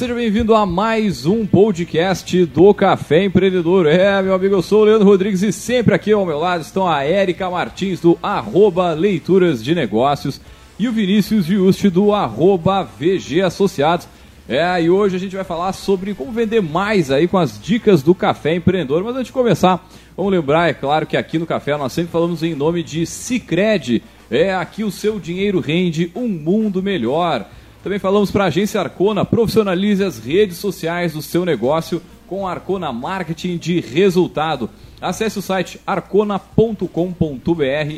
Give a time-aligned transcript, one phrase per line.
[0.00, 3.86] seja bem-vindo a mais um podcast do Café Empreendedor.
[3.86, 6.88] É, meu amigo, eu sou o Leandro Rodrigues e sempre aqui ao meu lado estão
[6.88, 10.40] a Érica Martins do arroba Leituras de Negócios
[10.78, 14.08] e o Vinícius Giusti do arroba VG Associados.
[14.48, 18.02] É, e hoje a gente vai falar sobre como vender mais aí com as dicas
[18.02, 19.04] do Café Empreendedor.
[19.04, 19.86] Mas antes de começar,
[20.16, 24.02] vamos lembrar, é claro que aqui no Café nós sempre falamos em nome de Cicred.
[24.30, 27.46] É, aqui o seu dinheiro rende um mundo melhor.
[27.82, 32.92] Também falamos para a agência Arcona, profissionalize as redes sociais do seu negócio com Arcona
[32.92, 34.68] Marketing de Resultado.
[35.00, 36.84] Acesse o site arcona.com.br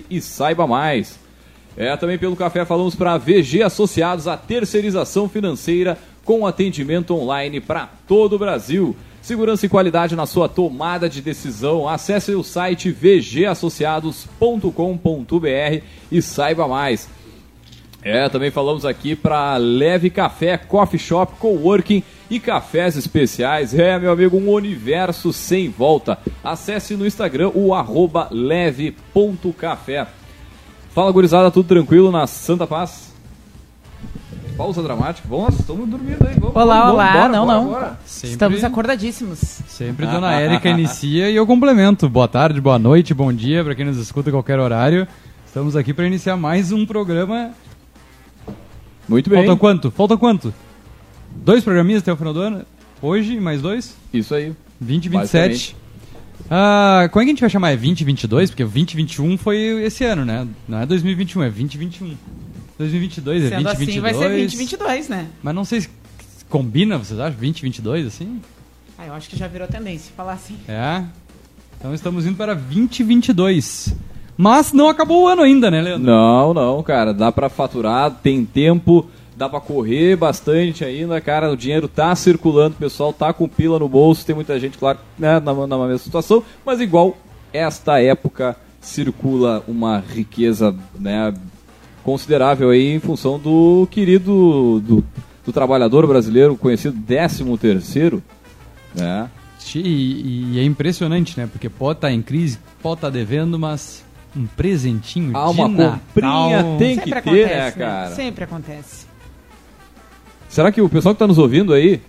[0.09, 1.19] e saiba mais.
[1.77, 7.89] É, também pelo café falamos para VG Associados, a terceirização financeira com atendimento online para
[8.07, 8.95] todo o Brasil.
[9.21, 11.89] Segurança e qualidade na sua tomada de decisão.
[11.89, 17.09] Acesse o site vgassociados.com.br e saiba mais.
[18.05, 23.73] É, também falamos aqui para Leve Café, Coffee Shop, Coworking e cafés especiais.
[23.79, 26.19] É, meu amigo, um universo sem volta.
[26.43, 30.09] Acesse no Instagram o arroba leve.café.
[30.91, 33.13] Fala, gurizada, tudo tranquilo na Santa Paz?
[34.57, 35.27] Pausa dramática.
[35.29, 36.35] Vamos, estamos dormindo aí.
[36.39, 37.13] Vamos, olá, vamos, olá.
[37.13, 37.67] bora, não, bora, não.
[37.69, 37.99] bora.
[38.05, 39.39] Sempre, Estamos acordadíssimos.
[39.39, 42.09] Sempre Dona Érica inicia e eu complemento.
[42.09, 45.07] Boa tarde, boa noite, bom dia para quem nos escuta a qualquer horário.
[45.47, 47.53] Estamos aqui para iniciar mais um programa.
[49.09, 49.41] Muito bem.
[49.41, 49.91] Faltam quanto?
[49.91, 50.55] Faltam quanto?
[51.37, 52.65] Dois programinhas até o final do ano?
[53.01, 53.97] Hoje, mais dois?
[54.13, 54.53] Isso aí.
[54.81, 55.77] 20 e 27.
[56.51, 57.71] Ah, como é que a gente vai chamar?
[57.71, 58.51] É 2022?
[58.51, 60.47] Porque 2021 foi esse ano, né?
[60.69, 62.17] Não é 2021, é 2021.
[62.79, 63.89] 2022 é Sendo 2022.
[63.89, 65.27] assim, vai ser 2022, né?
[65.43, 65.89] Mas não sei se
[66.49, 67.39] combina, vocês acham?
[67.39, 68.41] 2022 assim?
[68.99, 70.57] Ah, eu acho que já virou tendência falar assim.
[70.69, 71.05] É.
[71.79, 73.95] Então estamos indo para 2022.
[74.43, 76.05] Mas não acabou o ano ainda, né, Leandro?
[76.05, 77.15] Não, não, cara.
[77.15, 81.53] Dá pra faturar, tem tempo, dá pra correr bastante ainda, cara.
[81.53, 84.27] O dinheiro tá circulando, o pessoal tá com pila no bolso.
[84.27, 86.43] Tem muita gente, claro, né, na, na mesma situação.
[86.67, 87.17] Mas igual,
[87.53, 91.33] esta época circula uma riqueza, né,
[92.03, 95.05] considerável aí em função do querido do,
[95.47, 98.21] do trabalhador brasileiro, conhecido 13 terceiro,
[98.93, 99.31] né?
[99.77, 101.47] E, e é impressionante, né?
[101.47, 104.02] Porque pode estar em crise, pode estar devendo, mas
[104.37, 105.99] um presentinho Ah, de uma Natal.
[106.15, 108.11] comprinha tem Sempre que ter, acontece, né, cara?
[108.15, 109.07] Sempre acontece.
[110.49, 112.01] Será que o pessoal que está nos ouvindo aí,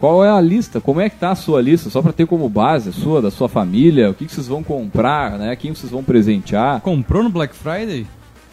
[0.00, 0.80] qual é a lista?
[0.80, 1.88] Como é que tá a sua lista?
[1.90, 4.62] Só para ter como base a sua, da sua família, o que, que vocês vão
[4.62, 5.54] comprar, né?
[5.56, 6.80] Quem vocês vão presentear?
[6.80, 8.06] Comprou no Black Friday?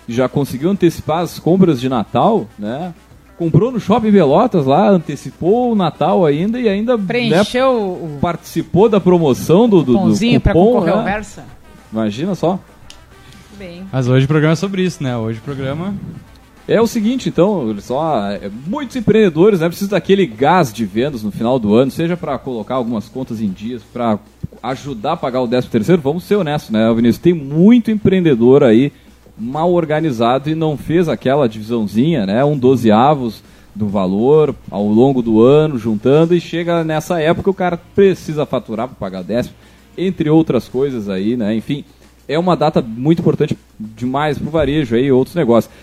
[0.08, 2.94] Já conseguiu antecipar as compras de Natal, né?
[3.38, 8.88] Comprou no Shopping Velotas lá, antecipou o Natal ainda e ainda né, Preencheu o participou
[8.88, 11.02] da promoção do, do, do cupom, né?
[11.04, 11.44] Versa.
[11.94, 12.60] Imagina só.
[13.56, 13.86] Bem.
[13.92, 15.16] Mas hoje o programa é sobre isso, né?
[15.16, 15.94] Hoje o programa.
[16.68, 21.30] É o seguinte, então, só é, muitos empreendedores né, precisam daquele gás de vendas no
[21.30, 24.18] final do ano, seja para colocar algumas contas em dias, para
[24.64, 26.02] ajudar a pagar o 13 terceiro.
[26.02, 27.22] Vamos ser honestos, né, Vinícius?
[27.22, 28.94] Tem muito empreendedor aí
[29.38, 33.44] mal organizado e não fez aquela divisãozinha, né, um dozeavos
[33.76, 38.88] do valor ao longo do ano, juntando, e chega nessa época o cara precisa faturar
[38.88, 39.52] para pagar 10,
[39.98, 41.56] entre outras coisas aí, né?
[41.56, 41.84] Enfim,
[42.28, 45.74] é uma data muito importante demais para o varejo aí, outros negócios.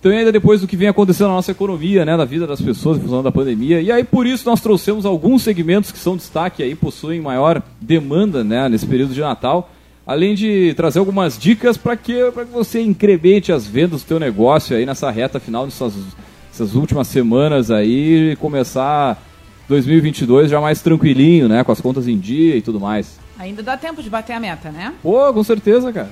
[0.00, 2.96] Então, ainda depois do que vem acontecendo na nossa economia, né, na vida das pessoas
[2.96, 3.82] em função da pandemia.
[3.82, 8.42] E aí, por isso, nós trouxemos alguns segmentos que são destaque aí, possuem maior demanda,
[8.42, 9.70] né, nesse período de Natal.
[10.06, 14.74] Além de trazer algumas dicas para que, que você incremente as vendas do teu negócio
[14.74, 19.22] aí nessa reta final, nessas últimas semanas aí, e começar
[19.68, 23.19] 2022 já mais tranquilinho, né, com as contas em dia e tudo mais.
[23.40, 24.92] Ainda dá tempo de bater a meta, né?
[25.02, 26.10] Pô, com certeza, cara.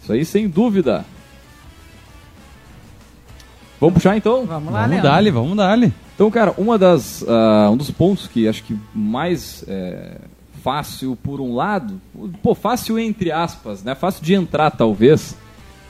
[0.00, 1.04] Isso aí sem dúvida.
[3.80, 4.46] Vamos puxar então?
[4.46, 5.10] Vamos lá, Vamos Leandro.
[5.10, 5.92] dar-lhe, vamos dar-lhe.
[6.14, 10.18] Então, cara, uma das, ah, um dos pontos que acho que mais é,
[10.62, 12.00] fácil por um lado,
[12.40, 13.96] pô, fácil entre aspas, né?
[13.96, 15.36] Fácil de entrar talvez,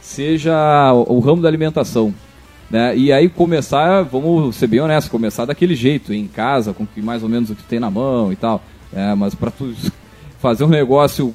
[0.00, 0.54] seja
[0.94, 2.14] o, o ramo da alimentação.
[2.70, 2.96] Né?
[2.96, 7.22] E aí começar, vamos ser bem honestos, começar daquele jeito, em casa, com que mais
[7.22, 8.62] ou menos o que tu tem na mão e tal.
[8.90, 9.14] né?
[9.14, 9.74] mas para tu
[10.42, 11.32] fazer um negócio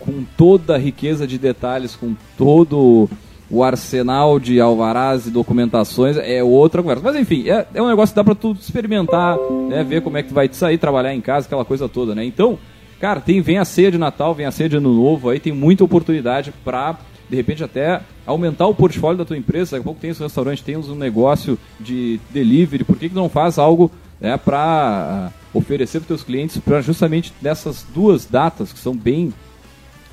[0.00, 3.08] com toda a riqueza de detalhes, com todo
[3.50, 7.02] o arsenal de alvarás e documentações, é outra conversa.
[7.04, 9.36] Mas enfim, é, é um negócio que dá pra tu experimentar,
[9.68, 12.14] né, ver como é que tu vai te sair, trabalhar em casa, aquela coisa toda,
[12.14, 12.24] né?
[12.24, 12.58] Então,
[12.98, 15.52] cara, tem, vem a ceia de Natal, vem a ceia de Ano Novo, aí tem
[15.52, 19.72] muita oportunidade pra, de repente, até aumentar o portfólio da tua empresa.
[19.72, 23.28] Daqui a pouco tem esse restaurante, tem um negócio de delivery, por que, que não
[23.28, 23.90] faz algo
[24.22, 29.34] né, para oferecer para teus clientes para justamente nessas duas datas que são bem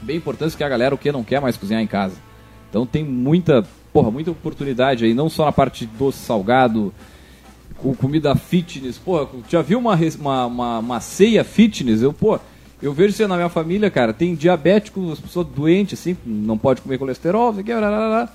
[0.01, 2.15] bem importantes que a galera o que não quer mais cozinhar em casa.
[2.69, 6.93] Então tem muita, porra, muita oportunidade aí, não só na parte de doce, salgado,
[7.77, 8.97] com comida fitness.
[8.97, 12.01] Pô, já viu uma, uma, uma, uma ceia fitness?
[12.01, 12.39] Eu, pô,
[12.81, 14.13] eu vejo isso na minha família, cara.
[14.13, 18.07] Tem diabético, as pessoas doentes, assim, não pode comer colesterol, isso aqui, blá, blá, blá,
[18.07, 18.33] blá.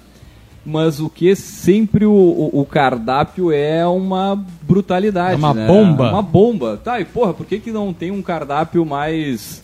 [0.66, 5.34] Mas o que sempre o, o, o cardápio é uma brutalidade.
[5.34, 5.66] É uma né?
[5.66, 6.10] bomba.
[6.10, 6.80] Uma bomba.
[6.82, 9.62] Tá, e porra, por que, que não tem um cardápio mais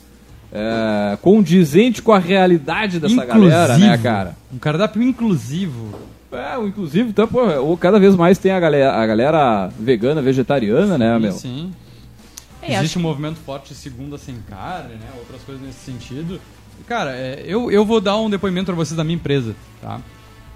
[0.52, 4.36] é, condizente com a realidade dessa galera, né, cara?
[4.52, 5.94] Um cardápio inclusivo.
[6.32, 10.22] É, o inclusive, então, pô, o- cada vez mais tem a galera, a galera vegana,
[10.22, 11.32] vegetariana, né, meu?
[11.32, 11.72] Sim.
[12.62, 15.06] É, Existe acho- um movimento forte segunda sem carne, né?
[15.18, 16.38] Outras coisas nesse sentido.
[16.86, 19.98] Cara, é, eu, eu vou dar um depoimento pra vocês da minha empresa, tá?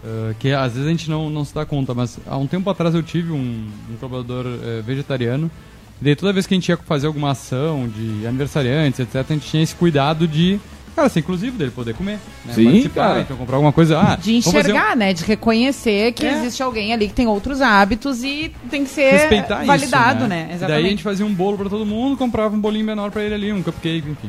[0.05, 2.69] Uh, que às vezes a gente não, não se dá conta, mas há um tempo
[2.69, 5.51] atrás eu tive um, um colaborador eh, vegetariano.
[5.99, 9.33] E daí toda vez que a gente ia fazer alguma ação de aniversariantes, etc., a
[9.33, 10.61] gente tinha esse cuidado de,
[10.95, 12.19] cara, ser inclusivo dele, poder comer.
[12.45, 12.53] Né?
[12.53, 13.21] Sim, Participar, cara.
[13.23, 13.99] Então comprar alguma coisa.
[13.99, 15.15] Ah, De fazer um- enxergar, né?
[15.15, 16.35] De reconhecer que É.
[16.39, 20.43] existe alguém ali que tem outros hábitos e tem que ser respeitar validado, isso, né?
[20.45, 20.89] Daí a Exatamente.
[20.91, 23.62] gente fazia um bolo pra todo mundo, comprava um bolinho menor pra ele ali, um
[23.62, 24.29] cupcake, enfim.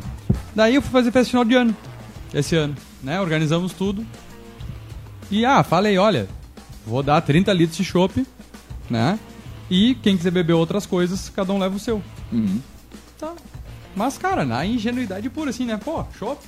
[0.55, 1.75] Daí eu fui fazer festa final de ano,
[2.33, 3.19] esse ano, né?
[3.19, 4.05] Organizamos tudo.
[5.31, 6.27] E ah, falei, olha,
[6.85, 8.25] vou dar 30 litros de chopp,
[8.89, 9.19] né?
[9.69, 12.01] E quem quiser beber outras coisas, cada um leva o seu.
[12.31, 12.61] Uhum.
[13.19, 13.33] Tá.
[13.95, 15.79] Mas, cara, na ingenuidade pura, assim, né?
[15.83, 16.39] Pô, chopp,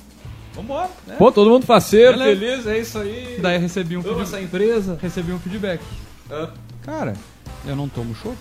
[0.54, 1.16] vambora, né?
[1.16, 2.40] Pô, todo mundo faceiro, Beleza.
[2.40, 3.38] feliz, é isso aí.
[3.40, 4.98] Daí recebi um, feedback, essa empresa.
[5.00, 5.82] recebi um feedback.
[6.30, 6.50] Ah.
[6.82, 7.14] Cara,
[7.66, 8.36] eu não tomo chopp.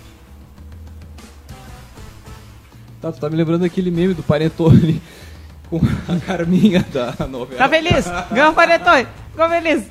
[3.01, 5.01] Tá, tu tá me lembrando daquele meme do Panetone
[5.69, 7.57] com a Carminha da novela.
[7.57, 8.05] Tá feliz?
[8.31, 9.07] Ganhou o panetone.
[9.37, 9.83] Ficou feliz.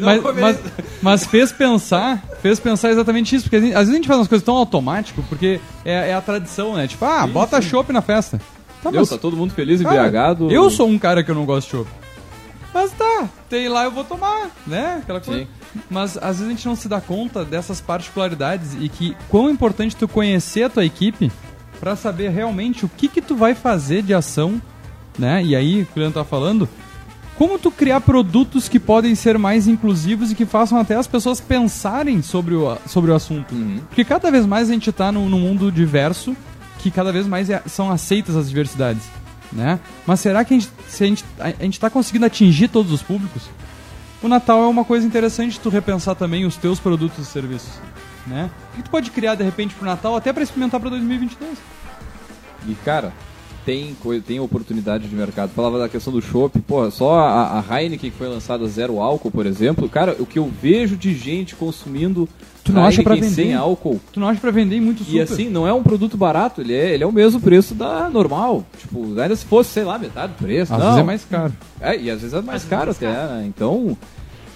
[0.00, 0.58] mas, mas,
[1.02, 4.44] mas fez pensar, fez pensar exatamente isso, porque às vezes a gente faz umas coisas
[4.44, 6.86] tão automático, porque é, é a tradição, né?
[6.86, 8.40] Tipo, ah, bota chopp na festa.
[8.80, 10.48] Tá, mas, tá todo mundo feliz, cara, embriagado.
[10.48, 11.90] Eu sou um cara que eu não gosto de chopp.
[12.72, 15.00] Mas tá, tem lá eu vou tomar, né?
[15.02, 15.40] Aquela coisa.
[15.40, 15.48] Sim.
[15.90, 19.96] Mas às vezes a gente não se dá conta dessas particularidades e que quão importante
[19.96, 21.32] tu conhecer a tua equipe
[21.80, 24.62] pra saber realmente o que que tu vai fazer de ação,
[25.18, 25.42] né?
[25.42, 26.68] E aí, o que o Leandro tá falando,
[27.36, 31.40] como tu criar produtos que podem ser mais inclusivos e que façam até as pessoas
[31.40, 33.54] pensarem sobre o, sobre o assunto.
[33.54, 33.80] Uhum.
[33.88, 36.36] Porque cada vez mais a gente está num, num mundo diverso
[36.78, 39.02] que cada vez mais é- são aceitas as diversidades,
[39.52, 39.78] né?
[40.06, 43.42] Mas será que a gente, se a gente a, está conseguindo atingir todos os públicos?
[44.22, 47.72] O Natal é uma coisa interessante tu repensar também os teus produtos e serviços,
[48.26, 48.50] né?
[48.72, 51.58] O que tu pode criar de repente pro Natal até para experimentar para 2022?
[52.68, 53.12] E, cara,
[53.64, 55.50] tem, tem oportunidade de mercado.
[55.50, 59.30] Falava da questão do chopp, porra, só a, a Heineken que foi lançada zero álcool,
[59.30, 62.28] por exemplo, cara, o que eu vejo de gente consumindo
[62.64, 63.56] Tu não acha pra Heineken sem vender?
[63.56, 64.00] álcool.
[64.12, 65.16] Tu não acha para vender muito super?
[65.16, 68.08] E assim, não é um produto barato, ele é, ele é o mesmo preço da
[68.08, 68.64] normal.
[68.78, 70.72] Tipo, ainda se fosse, sei lá, metade do preço.
[70.72, 70.86] às não.
[70.86, 71.52] vezes é mais caro.
[71.80, 73.44] É, e às vezes é mais Às vezes caro mais até, né?
[73.46, 73.96] Então,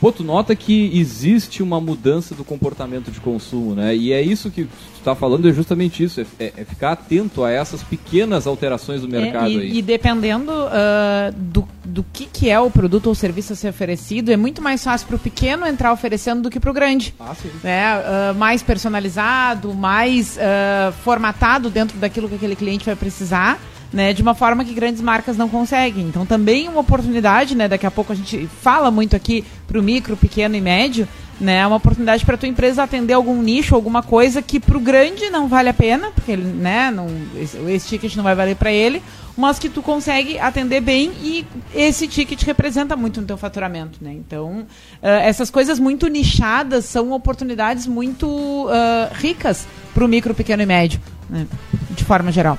[0.00, 3.96] pô, tu nota que existe uma mudança do comportamento de consumo, né?
[3.96, 4.68] E é isso que
[5.06, 9.02] tu tá falando, é justamente isso, é, é- é ficar atento a essas pequenas alterações
[9.02, 9.78] do mercado É, e, aí.
[9.78, 14.32] e dependendo ah, do, do que, que é o produto ou serviço a ser oferecido,
[14.32, 17.14] é muito mais fácil para o pequeno entrar oferecendo do que para o grande.
[17.20, 17.50] Ah, sim.
[17.62, 23.60] né, ah, mais personalizado, mais ah, formatado dentro daquilo que aquele cliente vai precisar,
[23.92, 26.06] né, de uma forma que grandes marcas não conseguem.
[26.08, 29.82] Então também uma oportunidade, né, daqui a pouco a gente fala muito aqui para o
[29.82, 31.06] micro, pequeno e médio,
[31.40, 35.28] né, uma oportunidade para tua empresa atender algum nicho, alguma coisa que para o grande
[35.30, 38.72] não vale a pena, porque ele, né, não, esse, esse ticket não vai valer para
[38.72, 39.02] ele,
[39.36, 44.12] mas que tu consegue atender bem e esse ticket representa muito no teu faturamento, né?
[44.12, 44.66] Então,
[45.02, 50.66] ah, essas coisas muito nichadas são oportunidades muito ah, ricas para o micro, pequeno e
[50.66, 51.46] médio, né?
[51.90, 52.58] de forma geral.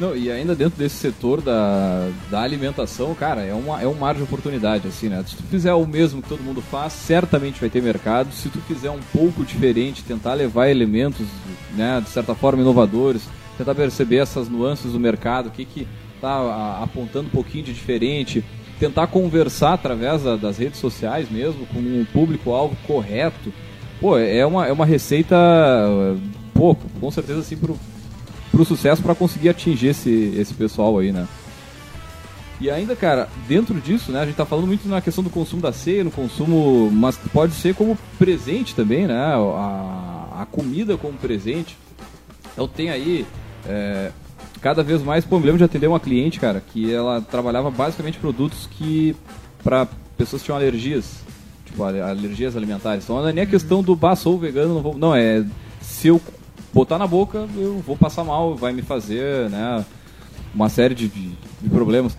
[0.00, 4.14] Não, e ainda dentro desse setor da, da alimentação, cara, é, uma, é um mar
[4.14, 5.24] de oportunidade, assim, né?
[5.26, 8.32] Se tu fizer o mesmo que todo mundo faz, certamente vai ter mercado.
[8.32, 11.26] Se tu fizer um pouco diferente, tentar levar elementos,
[11.76, 13.22] né, de certa forma, inovadores,
[13.56, 15.88] tentar perceber essas nuances do mercado, o que que
[16.20, 18.44] tá apontando um pouquinho de diferente,
[18.78, 23.52] tentar conversar através da- das redes sociais mesmo, com um público-alvo correto,
[24.00, 25.34] pô, é uma, é uma receita,
[26.54, 27.76] pô, com certeza, assim, pro,
[28.50, 31.26] pro sucesso para conseguir atingir esse, esse pessoal aí, né?
[32.60, 35.62] E ainda, cara, dentro disso, né, a gente tá falando muito na questão do consumo
[35.62, 39.14] da ceia, no consumo, mas pode ser como presente também, né?
[39.16, 41.76] A, a comida como presente.
[42.52, 43.24] Então tem aí,
[43.64, 44.10] é,
[44.60, 48.68] cada vez mais, pô, eu de atender uma cliente, cara, que ela trabalhava basicamente produtos
[48.72, 49.14] que,
[49.62, 49.86] para
[50.16, 51.20] pessoas que tinham alergias,
[51.64, 53.04] tipo, ale- alergias alimentares.
[53.04, 54.98] Então não é nem a questão do, bah, sou vegano, não vou...
[54.98, 55.44] Não, é,
[55.80, 56.20] se eu
[56.72, 59.84] botar na boca, eu vou passar mal, vai me fazer, né,
[60.54, 61.36] uma série de, de-
[61.70, 62.16] problemas.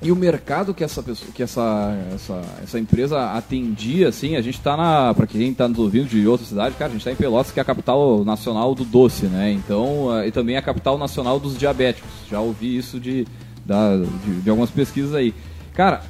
[0.00, 4.56] E o mercado que essa pessoa, que essa, essa, essa empresa atendia, assim, a gente
[4.56, 7.16] está na, para quem está nos ouvindo de outra cidade, cara, a gente está em
[7.16, 9.50] Pelotas, que é a capital nacional do doce, né?
[9.50, 12.08] Então, uh, e também a capital nacional dos diabéticos.
[12.30, 13.26] Já ouvi isso de,
[13.66, 15.34] da, de, de, algumas pesquisas aí.
[15.74, 16.02] Cara,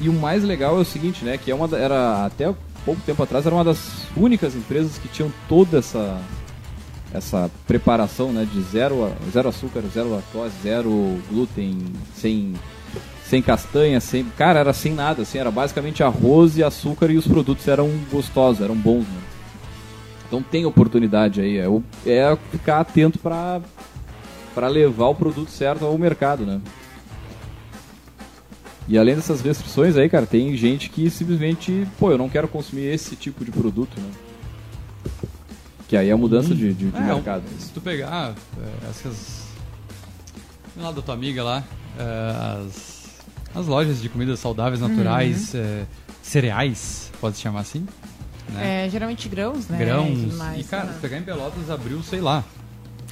[0.00, 1.36] e o mais legal é o seguinte, né?
[1.36, 2.54] Que é uma, era até
[2.84, 6.20] pouco tempo atrás era uma das únicas empresas que tinham toda essa
[7.12, 8.46] essa preparação, né?
[8.50, 11.78] De zero, zero açúcar, zero lactose, zero glúten,
[12.14, 12.54] sem
[13.32, 14.24] sem castanha, sem.
[14.36, 18.60] Cara, era sem nada, assim, era basicamente arroz e açúcar e os produtos eram gostosos,
[18.62, 19.20] eram bons, né?
[20.28, 21.66] Então tem oportunidade aí, é,
[22.06, 26.60] é ficar atento para levar o produto certo ao mercado, né?
[28.86, 32.84] E além dessas restrições aí, cara, tem gente que simplesmente, pô, eu não quero consumir
[32.92, 34.10] esse tipo de produto, né?
[35.92, 36.56] Que aí é a mudança hum.
[36.56, 37.42] de, de, de é, mercado.
[37.58, 39.42] Se tu pegar é, essas.
[40.74, 41.62] lá da tua amiga lá,
[41.98, 43.20] é, as
[43.54, 45.60] as lojas de comidas saudáveis, naturais, uhum.
[45.60, 45.84] é,
[46.22, 47.86] cereais, pode se chamar assim.
[48.54, 48.86] Né?
[48.86, 49.76] É, geralmente grãos, né?
[49.76, 50.34] Grãos.
[50.34, 50.98] Mais, e, cara, né?
[50.98, 52.42] pegar em Pelotas abriu, sei lá.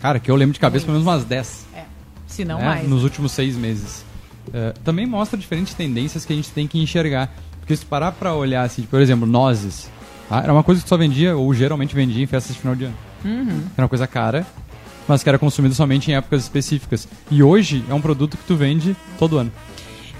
[0.01, 1.67] Cara, que eu lembro de cabeça pelo menos umas 10.
[1.75, 1.85] É,
[2.27, 2.65] se não né?
[2.65, 2.89] mais.
[2.89, 4.07] Nos últimos seis meses.
[4.55, 7.31] É, também mostra diferentes tendências que a gente tem que enxergar.
[7.59, 9.91] Porque se parar pra olhar, assim, por exemplo, nozes.
[10.31, 10.39] Tá?
[10.39, 12.97] Era uma coisa que só vendia, ou geralmente vendia em festas de final de ano.
[13.25, 13.65] Uhum.
[13.77, 14.47] Era uma coisa cara,
[15.09, 17.09] mas que era consumida somente em épocas específicas.
[17.29, 19.53] E hoje é um produto que tu vende todo ano.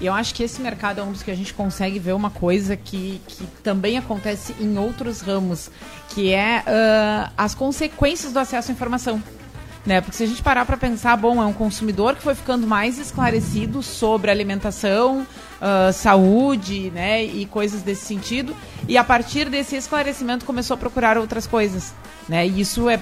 [0.01, 2.29] E eu acho que esse mercado é um dos que a gente consegue ver uma
[2.29, 5.69] coisa que, que também acontece em outros ramos,
[6.09, 9.23] que é uh, as consequências do acesso à informação.
[9.85, 9.99] Né?
[9.99, 12.99] Porque se a gente parar para pensar, bom, é um consumidor que foi ficando mais
[12.99, 15.25] esclarecido sobre alimentação,
[15.61, 18.55] uh, saúde, né, e coisas desse sentido,
[18.87, 21.95] e a partir desse esclarecimento começou a procurar outras coisas,
[22.29, 22.45] né?
[22.45, 22.99] E isso é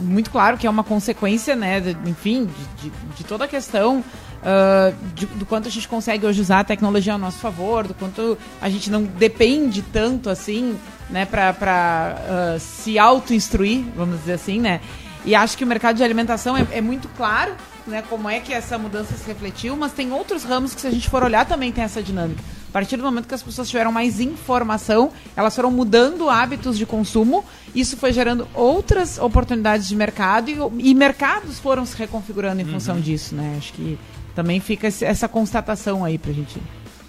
[0.00, 3.98] muito claro que é uma consequência, né, de, enfim, de, de, de toda a questão
[4.44, 8.38] uh, do quanto a gente consegue hoje usar a tecnologia ao nosso favor, do quanto
[8.60, 10.78] a gente não depende tanto assim,
[11.10, 12.16] né, para
[12.56, 14.80] uh, se auto-instruir, vamos dizer assim, né?
[15.24, 17.54] E acho que o mercado de alimentação é, é, muito claro,
[17.86, 20.90] né, como é que essa mudança se refletiu, mas tem outros ramos que se a
[20.90, 22.42] gente for olhar também tem essa dinâmica.
[22.68, 26.84] A partir do momento que as pessoas tiveram mais informação, elas foram mudando hábitos de
[26.84, 32.64] consumo, isso foi gerando outras oportunidades de mercado e, e mercados foram se reconfigurando em
[32.64, 32.72] uhum.
[32.72, 33.54] função disso, né?
[33.56, 33.98] Acho que
[34.34, 36.60] também fica essa constatação aí pra gente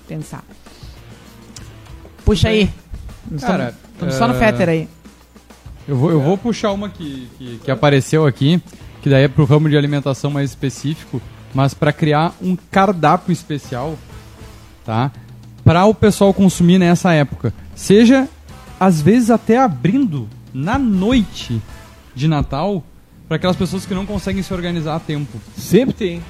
[0.07, 0.43] pensar.
[2.23, 2.69] Puxa aí.
[3.41, 4.87] Cara, estamos uh, só no Fetter aí.
[5.87, 8.61] Eu vou, eu vou puxar uma que, que, que apareceu aqui,
[9.01, 11.21] que daí é pro ramo de alimentação mais específico,
[11.53, 13.97] mas para criar um cardápio especial,
[14.83, 15.11] tá?
[15.63, 17.53] Para o pessoal consumir nessa época.
[17.75, 18.27] Seja,
[18.79, 21.61] às vezes, até abrindo na noite
[22.15, 22.83] de Natal
[23.27, 25.39] para aquelas pessoas que não conseguem se organizar a tempo.
[25.57, 26.23] Sempre tem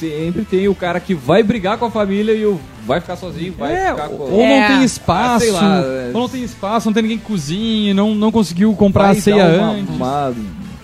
[0.00, 3.54] sempre tem o cara que vai brigar com a família e o vai ficar sozinho,
[3.56, 4.14] vai é, ficar com...
[4.16, 4.60] Ou é.
[4.60, 6.10] não tem espaço, ah, lá, é.
[6.12, 9.20] ou não tem espaço, não tem ninguém que cozinhe, não, não conseguiu comprar vai a
[9.20, 9.94] ceia uma, antes.
[9.94, 10.34] Uma,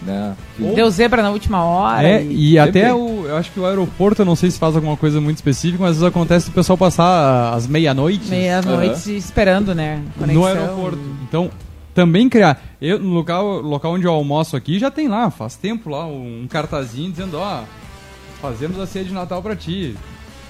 [0.03, 0.37] né?
[0.75, 2.07] Deu zebra na última hora.
[2.07, 4.77] É, e, e até o, eu acho que o aeroporto, eu não sei se faz
[4.77, 8.29] alguma coisa muito específica, mas às vezes acontece o pessoal passar às meia-noite.
[8.29, 9.17] Meia-noite uhum.
[9.17, 10.03] esperando, né?
[10.17, 10.43] Conexão.
[10.43, 10.99] No aeroporto.
[11.29, 11.51] Então,
[11.93, 12.63] também criar.
[12.81, 16.47] Eu, no local, local onde eu almoço aqui, já tem lá, faz tempo lá, um
[16.49, 17.63] cartazinho dizendo, ó,
[18.41, 19.95] fazemos a ceia de Natal para ti.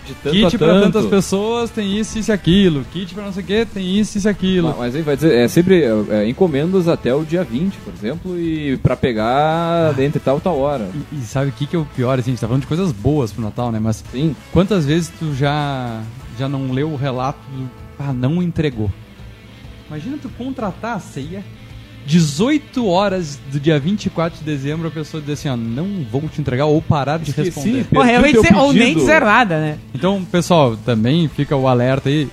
[0.07, 2.85] De tanto kit para tantas pessoas tem isso, isso e aquilo.
[2.93, 4.73] Kit para não sei o que tem isso, isso e aquilo.
[4.79, 8.39] Mas, aí vai dizer, é sempre é, é, encomendas até o dia 20, por exemplo,
[8.39, 10.89] e para pegar dentro tal tal hora.
[11.13, 12.19] E, e sabe o que, que é o pior?
[12.19, 13.81] Assim, a gente tá falando de coisas boas pro Natal, né?
[13.83, 14.37] Mas Sim.
[14.53, 16.01] quantas vezes tu já,
[16.39, 17.69] já não leu o relato do.
[17.99, 18.91] Ah, não entregou.
[19.89, 21.43] Imagina tu contratar a ceia
[22.07, 26.41] 18 horas do dia 24 de dezembro, a pessoa diz assim, ó, não vou te
[26.41, 27.85] entregar ou parar de Esqueci, responder.
[27.93, 29.79] Pô, realmente, ou nem dizer nada, né?
[29.93, 32.29] Então, pessoal, também fica o alerta aí.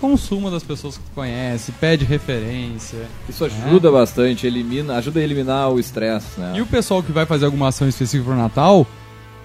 [0.00, 2.98] Consuma das pessoas que tu conhece, pede referência.
[3.26, 3.98] Isso ajuda né?
[3.98, 6.52] bastante, elimina, ajuda a eliminar o estresse, né?
[6.56, 8.86] E o pessoal que vai fazer alguma ação específica pro Natal,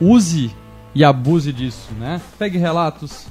[0.01, 0.51] use
[0.93, 2.19] e abuse disso, né?
[2.37, 3.27] Pegue relatos,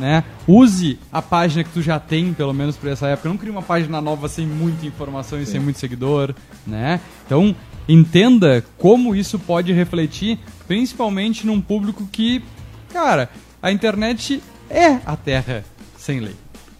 [0.00, 0.24] né?
[0.48, 3.28] Use a página que tu já tem, pelo menos por essa época.
[3.28, 5.52] Não crie uma página nova sem muita informação e Sim.
[5.52, 6.34] sem muito seguidor,
[6.66, 6.98] né?
[7.26, 7.54] Então,
[7.88, 12.42] entenda como isso pode refletir, principalmente num público que,
[12.92, 13.28] cara,
[13.62, 15.64] a internet é a terra
[15.98, 16.34] sem lei.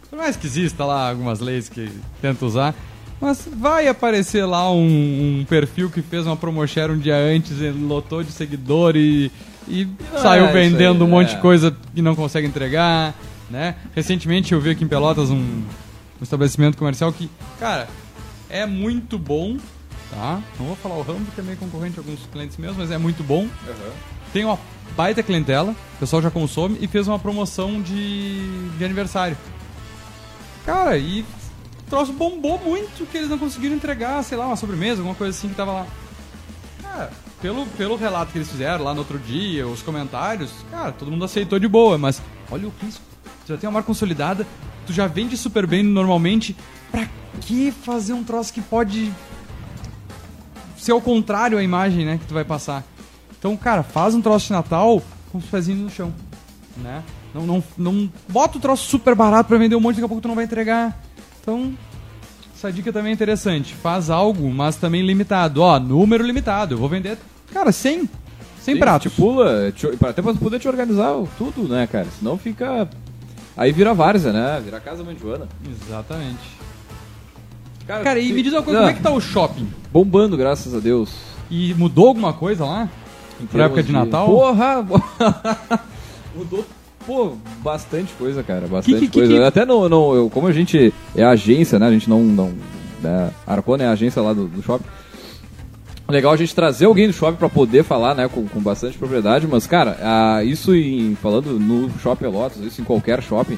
[0.09, 1.89] Por mais que exista lá algumas leis que
[2.21, 2.75] tenta usar,
[3.21, 8.25] mas vai aparecer lá um, um, perfil que fez uma promoção um dia antes, lotou
[8.25, 9.31] de seguidor e
[9.71, 9.89] e
[10.21, 11.35] saiu é, vendendo aí, um monte é.
[11.37, 13.15] de coisa que não consegue entregar,
[13.49, 13.77] né?
[13.95, 17.89] Recentemente eu vi aqui em Pelotas um, um estabelecimento comercial que, cara,
[18.49, 19.57] é muito bom,
[20.11, 20.41] tá?
[20.59, 22.99] Não vou falar o ramo porque é meio concorrente a alguns clientes meus, mas é
[22.99, 23.43] muito bom.
[23.43, 23.93] Uhum.
[24.33, 24.59] tem uma
[24.97, 29.37] baita clientela, o pessoal já consome, e fez uma promoção de, de aniversário.
[30.67, 35.01] Cara, e o troço bombou muito que eles não conseguiram entregar, sei lá, uma sobremesa,
[35.01, 35.87] alguma coisa assim que tava lá.
[36.83, 41.11] Cara, pelo, pelo relato que eles fizeram lá no outro dia, os comentários, cara, todo
[41.11, 43.03] mundo aceitou de boa, mas olha o risco.
[43.45, 44.47] Tu já tem uma marca consolidada,
[44.87, 46.57] tu já vende super bem normalmente,
[46.91, 47.09] pra
[47.41, 49.13] que fazer um troço que pode
[50.77, 52.85] ser ao contrário a imagem, né, que tu vai passar?
[53.39, 56.13] Então, cara, faz um troço de Natal com os pezinhos no chão,
[56.77, 57.03] né?
[57.33, 60.21] Não, não, não bota o troço super barato pra vender um monte, daqui a pouco
[60.21, 61.01] tu não vai entregar.
[61.41, 61.73] Então,
[62.61, 63.75] essa dica também é interessante.
[63.75, 65.63] Faz algo, mas também limitado.
[65.63, 66.75] Ó, número limitado.
[66.75, 67.17] Eu vou vender,
[67.53, 68.09] cara, 100.
[68.61, 69.13] 100 Sim, pratos.
[69.15, 72.07] Pula, te- até pra poder te organizar tudo, né, cara?
[72.19, 72.89] Senão fica.
[73.57, 74.61] Aí vira várzea, né?
[74.63, 75.49] Vira casa mãe Joana.
[75.87, 76.61] Exatamente.
[77.87, 79.67] Cara, e se- me diz uma coisa, Não, como é que tá o shopping?
[79.91, 81.11] Bombando, graças a Deus.
[81.51, 82.89] E mudou alguma coisa lá?
[83.41, 84.27] Em Pra época de Natal?
[84.27, 84.87] Porra!
[86.37, 86.65] Mudou,
[87.07, 88.67] pô, bastante coisa, cara.
[88.67, 89.33] Bastante Que- que- coisa.
[89.35, 91.87] que- Até não, não eu, como a gente é agência, né?
[91.87, 92.23] A gente não.
[92.23, 92.53] não
[93.03, 94.85] né, Arcona é a agência lá do, do shopping.
[96.09, 99.47] Legal a gente trazer alguém do shopping pra poder falar, né, com, com bastante propriedade,
[99.47, 103.57] mas, cara, ah, isso em, falando no Shopping Lotus, isso em qualquer shopping,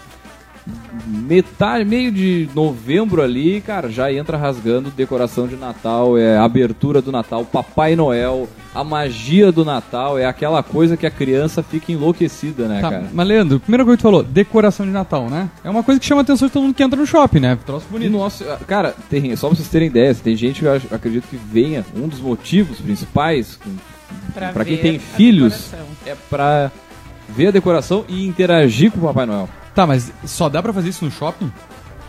[1.06, 7.10] metade, meio de novembro ali, cara, já entra rasgando decoração de Natal, é abertura do
[7.10, 12.68] Natal, Papai Noel, a magia do Natal, é aquela coisa que a criança fica enlouquecida,
[12.68, 13.08] né, Tá, cara?
[13.12, 15.50] mas Leandro, primeira coisa que tu falou, decoração de Natal, né?
[15.64, 17.58] É uma coisa que chama a atenção de todo mundo que entra no shopping, né?
[17.66, 18.12] Troço bonito.
[18.12, 21.84] Nossa, cara, tem, só pra vocês terem ideia, tem gente que eu acredito que venha,
[21.96, 23.58] um dos motivos principais,
[24.34, 25.86] Pra, Pra quem tem filhos, decoração.
[26.06, 26.70] é pra
[27.30, 29.48] ver a decoração e interagir com o Papai Noel.
[29.74, 31.50] Tá, mas só dá pra fazer isso no shopping?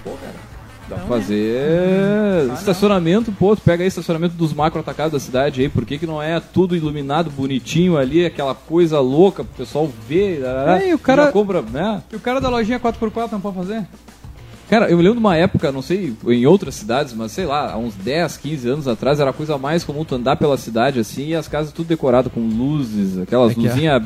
[0.04, 0.34] Pô, cara.
[0.90, 1.10] Dá pra né?
[1.22, 2.54] fazer Não.
[2.56, 6.06] estacionamento, pô, tu pega aí estacionamento dos macro atacados da cidade aí, por que, que
[6.06, 11.00] não é tudo iluminado, bonitinho ali, aquela coisa louca pro pessoal ver, É, e o
[11.00, 12.04] cara- compra, né?
[12.12, 13.86] E o cara da lojinha 4x4 não pode fazer?
[14.70, 17.72] Cara, eu me lembro de uma época, não sei em outras cidades, mas sei lá,
[17.74, 21.00] há uns 10, 15 anos atrás, era a coisa mais comum tu andar pela cidade
[21.00, 24.04] assim e as casas tudo decorado com luzes, aquelas É que é- luzinhas.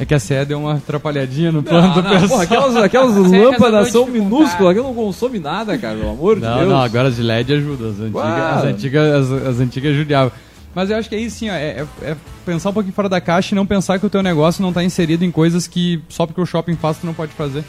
[0.00, 2.28] É que a CE deu uma atrapalhadinha no plano do não, pessoal.
[2.30, 6.42] porra, aquelas, aquelas Você lâmpadas são minúsculas, aquilo não consome nada, cara, pelo amor de
[6.42, 6.68] Não, Deus.
[6.70, 7.88] não, agora as de LED ajuda.
[7.90, 10.32] As antigas, as antigas, as, as antigas judiavam.
[10.74, 13.08] Mas eu acho que é isso, sim, ó, é, é- é pensar um pouquinho fora
[13.08, 16.00] da caixa e não pensar que o teu negócio não tá inserido em coisas que
[16.08, 17.62] só porque o shopping faz tu não pode fazer.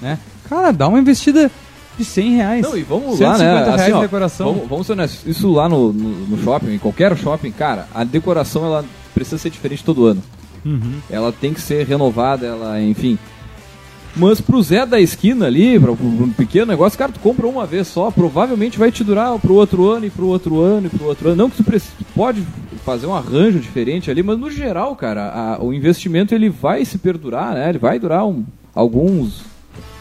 [0.00, 0.18] Né?
[0.48, 1.50] Cara, dá uma investida
[1.98, 2.62] de 100 reais.
[2.62, 3.64] Não, e vamos 150 lá, né?
[3.64, 4.52] reais Assim, de ó, decoração.
[4.54, 5.26] Vamos, vamos ser honestos.
[5.26, 9.50] Isso lá no, no, no shopping, em qualquer shopping, cara, a decoração ela precisa ser
[9.50, 10.22] diferente todo ano.
[10.64, 10.94] Uhum.
[11.10, 13.18] Ela tem que ser renovada, ela, enfim.
[14.16, 17.64] Mas pro Zé da esquina ali, pra, pra um pequeno negócio, cara, tu compra uma
[17.66, 21.06] vez só, provavelmente vai te durar pro outro ano e pro outro ano e pro
[21.06, 21.36] outro ano.
[21.36, 22.42] Não que tu, preci- tu pode
[22.84, 26.98] fazer um arranjo diferente ali, mas no geral, cara, a- o investimento ele vai se
[26.98, 27.68] perdurar, né?
[27.68, 28.44] Ele vai durar um-
[28.74, 29.42] alguns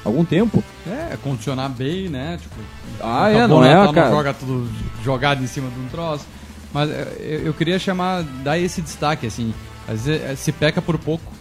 [0.03, 0.63] algum tempo.
[0.87, 2.37] É, condicionar bem, né?
[2.41, 2.55] Tipo,
[3.03, 4.09] Ah, é, não é, Natal, cara.
[4.09, 4.67] joga tudo
[5.03, 6.25] jogado em cima de um troço.
[6.73, 6.89] Mas
[7.19, 9.53] eu, eu queria chamar, dar esse destaque, assim.
[9.87, 11.31] Às vezes é, se peca por pouco,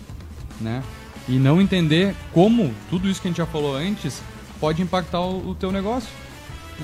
[0.60, 0.82] né?
[1.28, 4.22] E não entender como tudo isso que a gente já falou antes
[4.60, 6.08] pode impactar o, o teu negócio.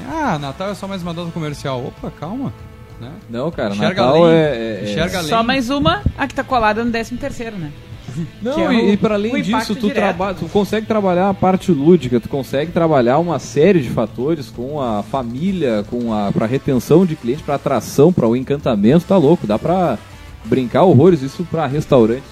[0.09, 1.85] Ah, Natal é só mais uma data comercial.
[1.87, 2.53] Opa, calma.
[3.01, 3.11] Né?
[3.29, 5.29] Não, cara, Enxerga Natal além, é, é- é- enxerga além.
[5.29, 7.70] Só mais uma, a que tá colada no 13 terceiro, né?
[8.42, 11.70] Não, é e, o- e para além disso, tu, traba tu consegue trabalhar a parte
[11.72, 17.07] lúdica, tu consegue trabalhar uma série de fatores com a família, com a para retenção
[17.07, 19.98] de cliente, para atração, para o encantamento, tá louco, dá pra
[20.44, 22.28] brincar horrores isso para restaurantes,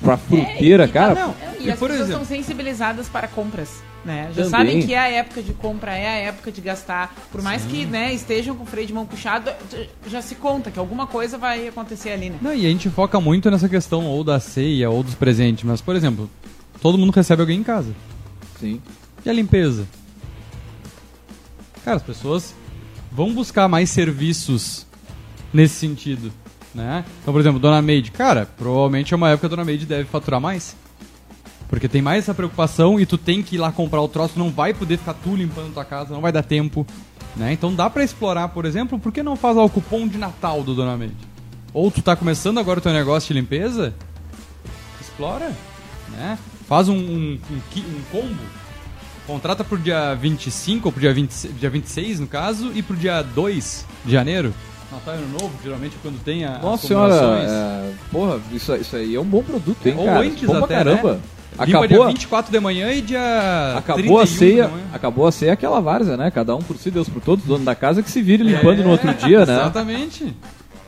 [0.00, 1.14] pra fruteira, É, e- cara.
[1.14, 3.82] não, e, e as por pessoas exemplo- estão sensibilizadas para compras.
[4.02, 4.28] Né?
[4.34, 4.50] Já Também.
[4.50, 7.14] sabem que é a época de compra, é a época de gastar.
[7.30, 9.50] Por mais que né, estejam com o freio de mão puxado,
[10.06, 12.38] já se conta que alguma coisa vai acontecer ali, né?
[12.40, 15.64] Não, e a gente foca muito nessa questão ou da ceia ou dos presentes.
[15.64, 16.30] Mas, por exemplo,
[16.80, 17.92] todo mundo recebe alguém em casa.
[18.58, 18.80] Sim.
[19.22, 19.86] E a limpeza?
[21.84, 22.54] Cara, as pessoas
[23.12, 24.86] vão buscar mais serviços
[25.52, 26.32] nesse sentido,
[26.74, 27.04] né?
[27.20, 28.10] Então, por exemplo, Dona Maid.
[28.10, 30.76] Cara, provavelmente é uma época que a Dona Maid deve faturar mais.
[31.68, 34.50] Porque tem mais essa preocupação e tu tem que ir lá comprar o troço, não
[34.50, 36.84] vai poder ficar tu limpando tua casa, não vai dar tempo,
[37.36, 37.52] né?
[37.52, 40.64] Então dá pra explorar, por exemplo, por que não faz lá o cupom de Natal
[40.64, 41.14] do Dona Maid?
[41.72, 43.94] Ou tu tá começando agora o teu negócio de limpeza,
[45.00, 45.52] explora,
[46.08, 46.36] né?
[46.66, 48.42] Faz um, um, um, um combo,
[49.24, 53.22] contrata pro dia 25 ou pro dia, 20, dia 26, no caso, e pro dia
[53.22, 54.52] 2 de janeiro.
[54.90, 59.20] Natal Ano Novo, geralmente quando tem a, Nossa senhora, é, porra, isso, isso aí é
[59.20, 60.20] um bom produto, hein, Ou cara?
[60.20, 61.12] antes bom pra até, caramba.
[61.14, 61.20] né?
[61.66, 64.84] Limpa dia Acabou, 24 de manhã e dia acabou a 31 ceia, manhã.
[64.92, 66.30] acabou a ceia aquela várzea, né?
[66.30, 68.90] Cada um por si, Deus por todos, dono da casa que se vire limpando no
[68.90, 69.54] outro dia, né?
[69.60, 70.34] Exatamente.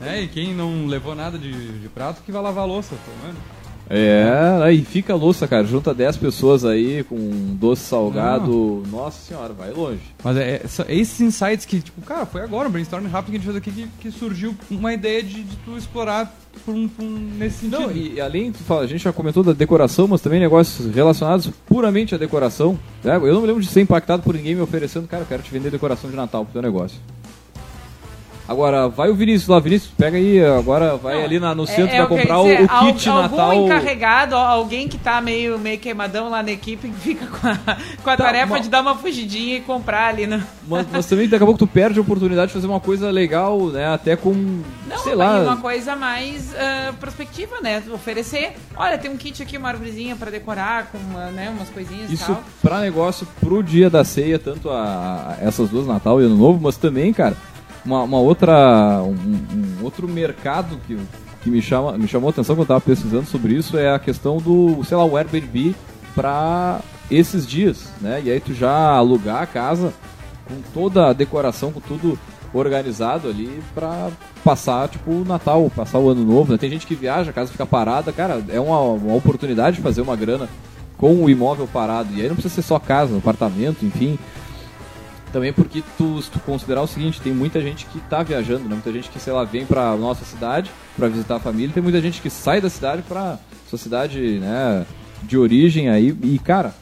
[0.00, 3.16] É, e quem não levou nada de, de prato que vai lavar a louça, pelo
[3.24, 3.40] menos.
[3.94, 5.64] É, aí fica a louça, cara.
[5.66, 8.82] Junta 10 pessoas aí com um doce salgado.
[8.90, 10.00] Nossa senhora, vai longe.
[10.24, 13.40] Mas é, é esses insights que, tipo, cara, foi agora, um brainstorming rápido que a
[13.40, 17.04] gente fez aqui que, que surgiu uma ideia de, de tu explorar por um, por
[17.04, 17.80] um- nesse sentido.
[17.82, 20.94] Não, e, e além, tu fala, a gente já comentou da decoração, mas também negócios
[20.94, 22.78] relacionados puramente à decoração.
[23.04, 23.16] né?
[23.16, 25.50] Eu não me lembro de ser impactado por ninguém me oferecendo, cara, eu quero te
[25.50, 26.98] vender decoração de Natal pro teu negócio.
[28.52, 31.66] Agora, vai o Vinícius lá, Vinícius, pega aí, agora vai Não, ali na- no é-
[31.66, 33.50] centro, é eu ia comprar o, dizer, o kit al- Natal.
[33.50, 37.56] Algum encarregado, alguém que tá meio, meio queimadão lá na equipe, que fica com a,
[38.02, 40.26] com a Tá, tarefa de dar uma fugidinha e comprar ali.
[40.26, 40.42] No...
[40.68, 43.58] Mas, mas também daqui a pouco tu perde a oportunidade de fazer uma coisa legal,
[43.68, 43.86] né?
[43.92, 44.32] Até com,
[44.86, 45.40] Não, sei e lá...
[45.40, 47.82] uma coisa mais ah, prospectiva, né?
[47.92, 52.10] Oferecer, olha, tem um kit aqui, uma árvorezinha pra decorar, com uma, né, umas coisinhas
[52.10, 52.42] e Isso tal.
[52.60, 56.60] pra negócio pro dia da ceia, tanto a, a- essas duas, Natal e Ano Novo,
[56.62, 57.36] mas também, cara,
[57.84, 59.02] uma, uma outra.
[59.02, 60.98] Um, um outro mercado que,
[61.42, 63.98] que me, chama, me chamou a atenção quando eu tava pesquisando sobre isso é a
[63.98, 65.74] questão do, sei lá, o Airbnb
[66.14, 68.22] pra esses dias, né?
[68.24, 69.92] E aí tu já alugar a casa
[70.46, 72.18] com toda a decoração, com tudo
[72.54, 74.10] organizado ali pra
[74.44, 76.58] passar, tipo, o Natal, passar o Ano Novo, né?
[76.58, 80.02] Tem gente que viaja, a casa fica parada, cara, é uma, uma oportunidade de fazer
[80.02, 80.48] uma grana
[80.98, 82.14] com o imóvel parado.
[82.14, 84.18] E aí não precisa ser só casa, apartamento, enfim.
[85.32, 88.74] Também porque tu, se tu considerar o seguinte, tem muita gente que tá viajando, né?
[88.74, 92.00] Muita gente que, sei lá, vem pra nossa cidade pra visitar a família, tem muita
[92.02, 94.84] gente que sai da cidade pra sua cidade, né,
[95.22, 96.74] de origem aí e, cara,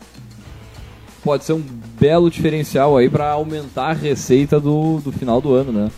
[1.23, 1.63] pode ser um
[2.01, 5.91] belo diferencial aí pra aumentar a receita do, do final do ano, né?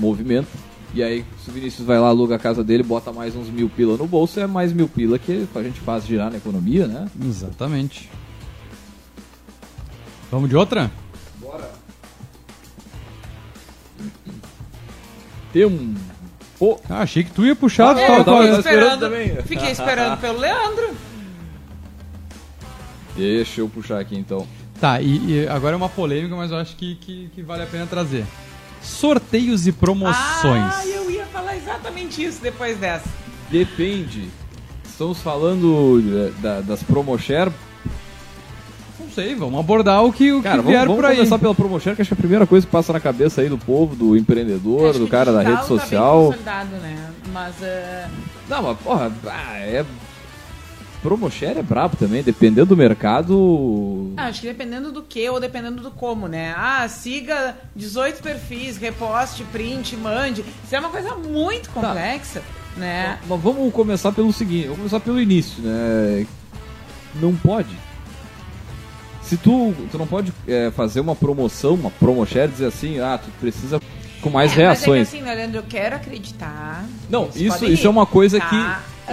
[0.00, 0.48] Movimento.
[0.94, 3.68] E aí, se o Vinícius vai lá, aluga a casa dele, bota mais uns mil
[3.68, 7.06] pila no bolso, é mais mil pila que a gente faz girar na economia, né?
[7.22, 8.08] Exatamente.
[10.30, 10.90] Vamos de outra?
[11.48, 11.70] Bora.
[15.52, 15.94] Tem um.
[16.58, 17.94] Pô, Ah, achei que tu ia puxar.
[17.94, 19.36] tu É, tava tava esperando esperando, também.
[19.42, 20.94] fiquei esperando pelo Leandro.
[23.16, 24.46] deixa eu puxar aqui então.
[24.78, 27.66] Tá, e, e agora é uma polêmica, mas eu acho que, que, que vale a
[27.66, 28.24] pena trazer.
[28.82, 30.72] Sorteios e promoções.
[30.76, 33.08] Ah, eu ia falar exatamente isso depois dessa.
[33.50, 34.28] Depende.
[34.84, 37.50] Estamos falando eh, da- das promoshare.
[39.18, 41.16] Sei, vamos abordar o que, o Cara, que vamos, vier vamos por aí.
[41.16, 43.48] começar pela promoshare, que acho que é a primeira coisa que passa na cabeça aí
[43.48, 46.30] do povo, do empreendedor, Acho do cara da rede tá bem social.
[46.80, 47.10] né?
[47.32, 48.08] Mas ah,
[48.48, 49.84] Não, mas porra, ah, é.
[51.02, 54.12] Promoshare é brabo também, dependendo do mercado.
[54.16, 56.54] Ah, acho que dependendo do que ou dependendo do como, né?
[56.56, 60.44] Ah, siga 18 perfis, reposte, print, mande.
[60.64, 61.80] Isso é uma coisa muito Tá.
[61.80, 62.40] complexa,
[62.76, 63.18] né?
[63.28, 66.24] Mas vamos começar pelo seguinte, vamos começar pelo início, né?
[67.20, 67.87] Não pode.
[69.28, 73.30] Se tu, tu não pode é, fazer uma promoção, uma promoshare, dizer assim, ah, tu
[73.40, 73.80] precisa
[74.22, 75.08] com mais É, reações.
[75.08, 76.84] Mas é que assim, Leandro, eu quero acreditar.
[77.10, 78.48] Não, isso, isso é uma coisa tá?
[78.48, 78.56] que.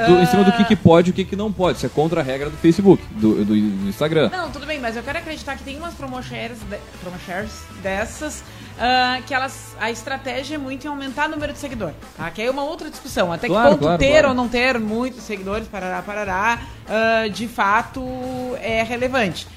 [0.08, 1.78] do- em cima do que, Ah, que pode e o que, que não pode.
[1.78, 4.30] Isso é contra a regra do Facebook, do, do, do Instagram.
[4.30, 7.52] Não, tudo bem, mas eu quero acreditar que tem umas promoshares, de, promoshares
[7.84, 8.44] dessas
[8.80, 9.76] ah, que elas.
[9.80, 11.92] A estratégia é muito em aumentar o número de seguidor.
[12.18, 12.30] Tá?
[12.32, 13.32] Que aí é uma outra discussão.
[13.32, 14.30] Até Claro, que ponto claro, ter claro.
[14.30, 18.02] ou não ter muitos seguidores, parará, parará, ah, de fato
[18.62, 19.48] é relevante.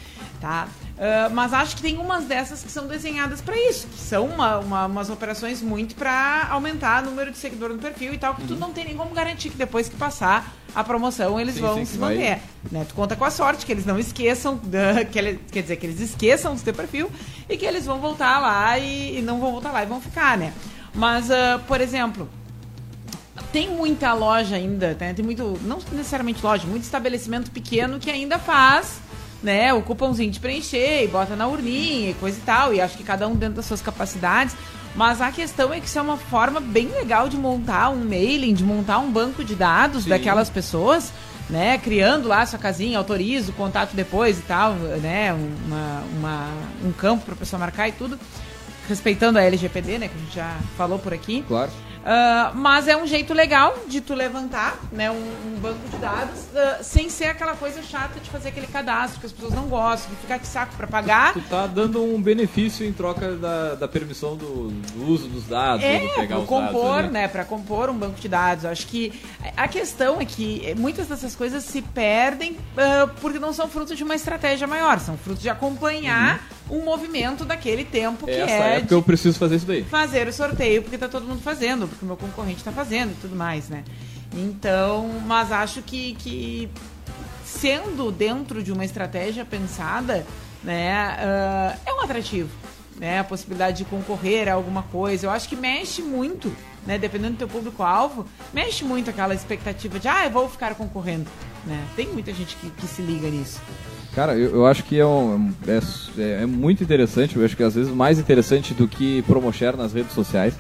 [0.41, 0.69] Tá?
[0.97, 4.59] Ah, mas acho que tem umas dessas que são desenhadas para isso, que são uma,
[4.59, 8.47] uma- umas operações muito para aumentar o número de seguidor no perfil e tal, que
[8.47, 11.75] tu não tem nem como garantir que depois que passar a promoção eles Sim, vão
[11.79, 12.41] sim, se que vai- manter.
[12.71, 12.85] Né?
[12.89, 15.87] Tu conta com a sorte que eles não esqueçam, da, que ele- quer dizer, que
[15.87, 17.11] eles esqueçam do teu perfil
[17.49, 20.39] e que eles vão voltar lá e, e não vão voltar lá e vão ficar,
[20.39, 20.53] né?
[20.95, 22.29] Mas, ah, por exemplo,
[23.53, 25.13] tem muita loja ainda, né?
[25.15, 29.01] Tem muito, não necessariamente loja, muito estabelecimento pequeno que ainda faz,
[29.43, 32.97] né, o cupomzinho de preencher e bota na urninha e coisa e tal, e acho
[32.97, 34.55] que cada um dentro das suas capacidades.
[34.97, 38.53] Mas a questão é que isso é uma forma bem legal de montar um mailing,
[38.55, 40.11] de montar um banco de dados Sim.
[40.11, 41.13] daquelas pessoas,
[41.49, 46.51] né, criando lá sua casinha, autoriza o contato depois e tal, né, uma, uma-
[46.85, 48.19] um campo para a pessoa marcar e tudo,
[48.89, 51.45] respeitando a LGPD, né, que a gente já falou por aqui.
[51.47, 51.71] Claro.
[52.11, 56.41] Ah, mas é um jeito legal de tu levantar né, um, um banco de dados
[56.57, 60.11] ah, sem ser aquela coisa chata de fazer aquele cadastro que as pessoas não gostam,
[60.15, 61.35] de ficar de saco para pagar.
[61.35, 65.85] Tu tá dando um benefício em troca da, da permissão do, do uso dos dados,
[65.85, 66.99] É, do pegar os compor, dados.
[67.05, 67.09] ali.
[67.11, 68.65] né, para compor um banco de dados.
[68.65, 69.13] Acho que
[69.55, 74.03] a questão é que muitas dessas coisas se perdem ah, porque não são frutos de
[74.03, 78.33] uma estratégia maior, são frutos de acompanhar um movimento daquele tempo que.
[78.33, 79.85] Essa é época eu preciso fazer isso daí.
[79.85, 83.17] fazer o sorteio porque tá todo mundo fazendo, porque o meu concorrente tá fazendo e
[83.17, 83.85] tudo mais, né?
[84.35, 86.69] Então, mas acho que, que
[87.45, 90.27] sendo dentro de uma estratégia pensada,
[90.63, 92.51] né, ah, é um atrativo,
[92.99, 93.21] né?
[93.21, 95.27] A possibilidade de concorrer a alguma coisa.
[95.27, 96.53] Eu acho que mexe muito
[96.89, 96.97] né?
[96.97, 101.29] Dependendo do teu público-alvo, mexe muito aquela expectativa de, ah, eu vou ficar concorrendo,
[101.67, 101.85] né?
[101.97, 103.61] Tem muita gente que, que se liga nisso.
[104.15, 107.75] Cara, eu, eu acho que é, um, é, é, muito interessante, eu acho que às
[107.75, 110.55] vezes mais interessante do que promoshare nas redes sociais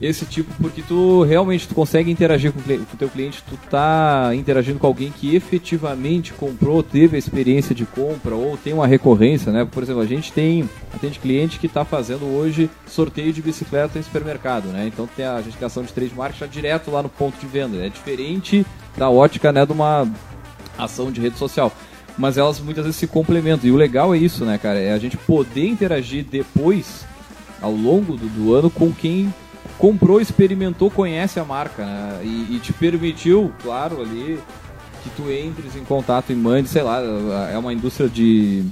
[0.00, 4.78] esse tipo, porque tu realmente tu consegue interagir com o teu cliente, tu tá interagindo
[4.78, 9.64] com alguém que efetivamente comprou, teve a experiência de compra ou tem uma recorrência, né?
[9.64, 14.02] Por exemplo, a gente tem atende cliente que está fazendo hoje sorteio de bicicleta em
[14.02, 14.86] supermercado, né?
[14.86, 17.78] Então tem a gente tem ação de trade marketing direto lá no ponto de venda.
[17.78, 20.06] É diferente da ótica, né, de uma
[20.78, 21.72] ação de rede social
[22.16, 23.68] mas elas muitas vezes se complementam.
[23.68, 24.78] E o legal é isso, né, cara?
[24.78, 27.04] É a gente poder interagir depois,
[27.60, 29.32] ao longo do, do ano, com quem
[29.78, 32.20] comprou, experimentou, conhece a marca, né?
[32.22, 34.38] E, e, te permitiu, claro, ali
[35.02, 37.00] que tu entres em contato e mande, sei lá,
[37.52, 38.64] é uma indústria de,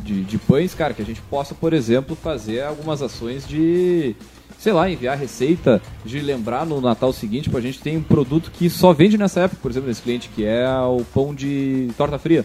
[0.00, 4.14] de, de pães, cara, que a gente possa, por exemplo, fazer algumas ações de,
[4.58, 8.68] sei lá, enviar receita, de lembrar no Natal seguinte, pra gente tem um produto que
[8.70, 12.42] só vende nessa época, por exemplo, nesse cliente, que é o pão de torta fria.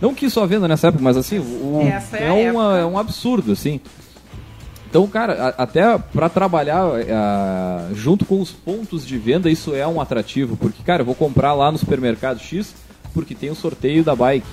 [0.00, 3.52] Não que só venda nessa época, mas assim, o, é, é, uma, é um absurdo,
[3.52, 3.80] assim.
[4.88, 9.86] Então, cara, a, até para trabalhar a, junto com os pontos de venda, isso é
[9.86, 10.56] um atrativo.
[10.56, 12.74] Porque, cara, eu vou comprar lá no supermercado X
[13.12, 14.46] porque tem o sorteio da bike.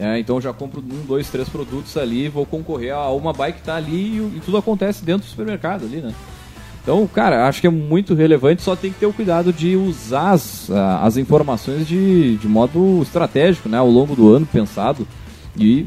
[0.00, 3.64] É, então já compro um, dois, três produtos ali, vou concorrer a uma bike que
[3.66, 6.14] tá ali e, e, tudo acontece dentro do supermercado ali, né?
[6.82, 10.30] Então, cara, acho que é muito relevante, só tem que ter o cuidado de usar
[10.30, 13.76] as, as informações de, de modo estratégico, né?
[13.76, 15.06] Ao longo do ano, pensado.
[15.54, 15.86] E,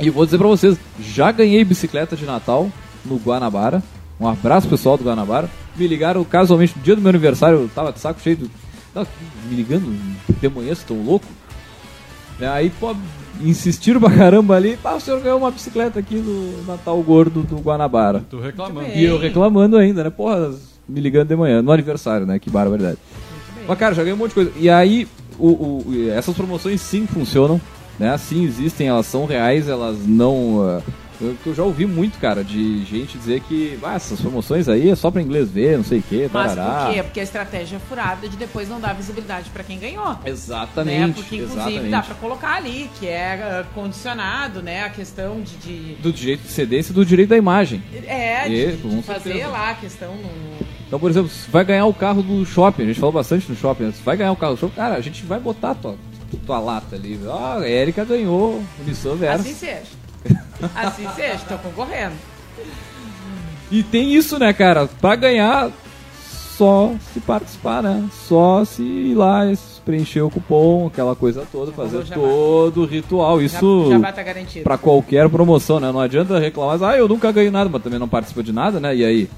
[0.00, 2.68] e vou dizer pra vocês, já ganhei bicicleta de Natal,
[3.04, 3.80] no Guanabara.
[4.18, 5.48] Um abraço pessoal do Guanabara.
[5.76, 8.38] Me ligaram casualmente no dia do meu aniversário, eu tava de saco cheio.
[8.38, 8.50] Do...
[9.48, 9.96] me ligando
[10.40, 11.26] de manhã, tão louco?
[12.40, 12.94] É, aí, pô,
[13.40, 14.76] insistiram pra caramba ali.
[14.76, 18.24] Pá, o senhor ganhou uma bicicleta aqui no Natal Gordo do Guanabara.
[18.28, 18.88] Tô reclamando.
[18.88, 20.10] E eu reclamando ainda, né?
[20.10, 20.52] Porra,
[20.88, 22.38] me ligando de manhã, no aniversário, né?
[22.38, 22.98] Que barbaridade.
[23.66, 24.52] Mas, cara, já ganhei um monte de coisa.
[24.56, 25.06] E aí,
[25.38, 27.60] o, o, essas promoções sim funcionam,
[27.98, 28.16] né?
[28.18, 30.58] Sim existem, elas são reais, elas não.
[30.58, 30.82] Uh,
[31.22, 34.96] eu, eu já ouvi muito, cara, de gente dizer que ah, essas promoções aí é
[34.96, 37.02] só para inglês ver, não sei o quê, Mas por quê?
[37.02, 40.16] Porque a estratégia é furada de depois não dar visibilidade para quem ganhou.
[40.24, 41.06] Exatamente.
[41.06, 41.12] Né?
[41.14, 41.90] Porque, inclusive, exatamente.
[41.90, 44.84] dá para colocar ali, que é uh, condicionado, né?
[44.84, 45.94] A questão de, de...
[46.02, 47.82] Do direito de cedência e do direito da imagem.
[48.06, 50.52] É, de, de fazer lá a questão no...
[50.86, 53.84] Então, por exemplo, vai ganhar o carro do shopping, a gente falou bastante no shopping,
[53.84, 53.94] né?
[54.04, 55.96] vai ganhar o carro do shopping, cara, a gente vai botar tua,
[56.44, 57.18] tua lata ali.
[57.26, 59.40] Ó, oh, a Erika ganhou o Nissan Versa.
[59.40, 60.01] Assim seja.
[60.74, 62.14] Assim seja, estão concorrendo.
[63.70, 64.86] E tem isso, né, cara?
[65.00, 65.70] Pra ganhar,
[66.56, 68.08] só se participar, né?
[68.28, 69.40] Só se ir lá,
[69.84, 73.40] preencher o cupom, aquela coisa toda, fazer todo o ritual.
[73.40, 74.62] Isso já, já tá garantido.
[74.64, 75.90] pra qualquer promoção, né?
[75.90, 78.94] Não adianta reclamar, ah, eu nunca ganho nada, mas também não participa de nada, né?
[78.94, 79.30] E aí?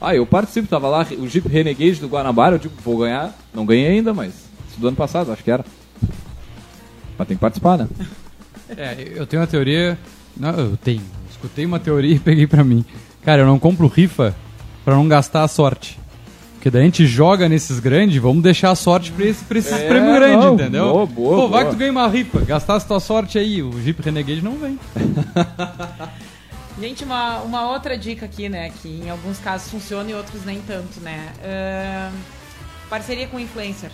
[0.00, 3.34] Ah, eu participo, tava lá, o Jeep Renegade do Guanabara, eu digo, vou ganhar.
[3.52, 4.32] Não ganhei ainda, mas
[4.76, 5.64] do ano passado, acho que era.
[7.18, 7.88] Mas tem que participar, né?
[8.76, 9.98] É, eu tenho uma teoria.
[10.36, 11.02] Não, eu tenho.
[11.30, 12.84] Escutei uma teoria e peguei pra mim.
[13.22, 14.34] Cara, eu não compro rifa
[14.84, 15.98] pra não gastar a sorte.
[16.54, 19.72] Porque daí a gente joga nesses grandes, vamos deixar a sorte pra, esse, pra esses
[19.72, 20.92] é, prêmios grandes, entendeu?
[20.92, 24.02] Boa, boa, Pô, vai que tu ganha uma rifa, gastasse tua sorte aí, o Jeep
[24.02, 24.78] Renegade não vem.
[26.78, 28.70] Gente, uma, uma outra dica aqui, né?
[28.82, 31.32] Que em alguns casos funciona e outros nem tanto, né?
[31.38, 32.14] Uh,
[32.90, 33.90] parceria com influencer.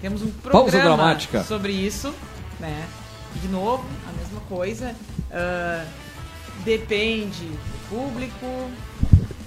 [0.00, 2.14] Temos um programa sobre isso
[2.60, 2.86] né?
[3.40, 4.94] De novo, a mesma coisa.
[5.30, 5.86] Uh,
[6.64, 8.70] depende do público,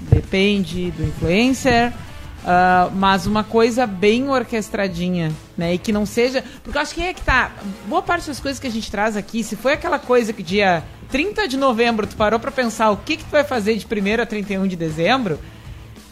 [0.01, 1.93] depende do influencer.
[2.43, 5.75] Uh, mas uma coisa bem orquestradinha, né?
[5.75, 6.43] E que não seja.
[6.61, 7.51] Porque eu acho que é que tá.
[7.87, 10.83] Boa parte das coisas que a gente traz aqui, se foi aquela coisa que dia
[11.09, 14.21] 30 de novembro tu parou para pensar o que, que tu vai fazer de 1
[14.21, 15.39] a 31 de dezembro,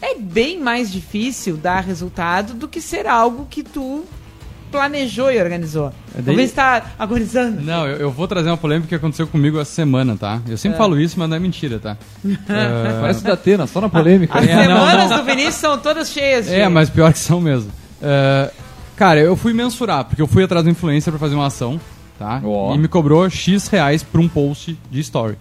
[0.00, 4.04] é bem mais difícil dar resultado do que ser algo que tu
[4.72, 5.88] planejou e organizou.
[5.88, 6.24] É daí...
[6.24, 7.60] Talvez está agonizando.
[7.60, 10.40] Não, eu, eu, vou trazer uma polêmica que aconteceu comigo essa semana, tá?
[10.48, 10.78] Eu sempre é.
[10.78, 11.96] falo isso, mas não é mentira, tá?
[12.24, 12.36] uh...
[13.00, 14.36] Parece da Atena, só na polêmica.
[14.36, 15.18] As é, semanas não, não.
[15.18, 16.50] do Vinícius são todas cheias.
[16.50, 17.70] É, mas pior que são mesmo.
[18.00, 18.50] Uh,
[18.96, 21.78] cara, eu fui mensurar, porque eu fui atrás do influencer para fazer uma ação,
[22.18, 22.40] tá?
[22.42, 22.74] Oh.
[22.74, 25.36] E me cobrou X reais por um post de story.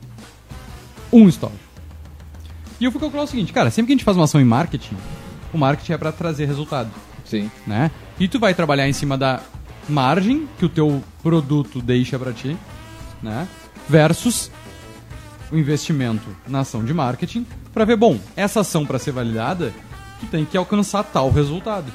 [1.11, 1.55] Um story.
[2.79, 4.45] E eu fui calcular o seguinte, cara, sempre que a gente faz uma ação em
[4.45, 4.97] marketing,
[5.53, 6.89] o marketing é para trazer resultado.
[7.31, 7.49] Sim.
[7.65, 7.89] Né?
[8.19, 9.39] E tu vai trabalhar em cima da
[9.87, 12.57] margem que o teu produto deixa para ti,
[13.23, 13.47] né?
[13.87, 14.51] Versus
[15.49, 19.73] o investimento na ação de marketing para ver, bom, essa ação para ser validada,
[20.19, 21.91] tu tem que alcançar tal resultado.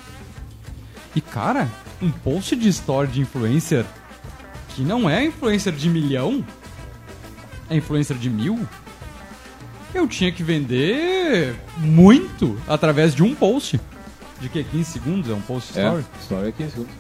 [1.15, 1.69] E cara,
[2.01, 3.85] um post de story de influencer
[4.75, 6.45] que não é influencer de milhão,
[7.69, 8.67] é influencer de mil,
[9.95, 13.79] eu tinha que vender muito através de um post.
[14.41, 14.63] De que?
[14.65, 15.31] 15 segundos?
[15.31, 16.05] É um post story?
[16.19, 16.93] É, story é 15 segundos.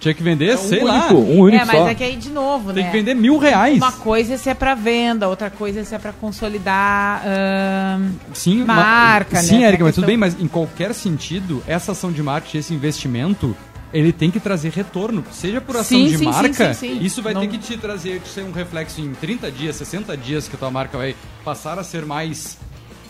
[0.00, 1.12] Tinha que vender, É um sei único, lá.
[1.14, 1.88] um único É, mas só.
[1.88, 2.90] é que aí, de novo, Tem né?
[2.90, 3.76] que vender mil reais.
[3.78, 7.22] Uma coisa é se é pra venda, outra coisa é se é pra consolidar.
[7.26, 9.48] ahn, Sim, marca, ma- né?
[9.48, 12.58] Sim, Tem Erika, mas tudo questão- bem, mas em qualquer sentido, essa ação de marketing,
[12.58, 13.56] esse investimento,
[13.94, 15.24] ele tem que trazer retorno.
[15.32, 17.04] Seja por ação Sim, de sim, marca, sim, sim, sim.
[17.04, 20.14] isso vai Não- ter que te trazer te ser um reflexo em 30 dias, 60
[20.16, 22.58] dias que a tua marca vai passar a ser mais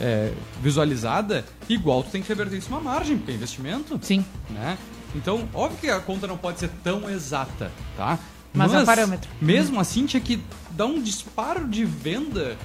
[0.00, 4.24] é, visualizada, igual tu tem que reverter isso uma margem, porque é investimento, sim.
[4.50, 4.76] né?
[5.14, 8.18] Então, óbvio que a conta não pode ser tão exata, tá?
[8.52, 9.28] Mas é um parâmetro.
[9.40, 12.56] Mesmo assim, tinha que dar um disparo de venda.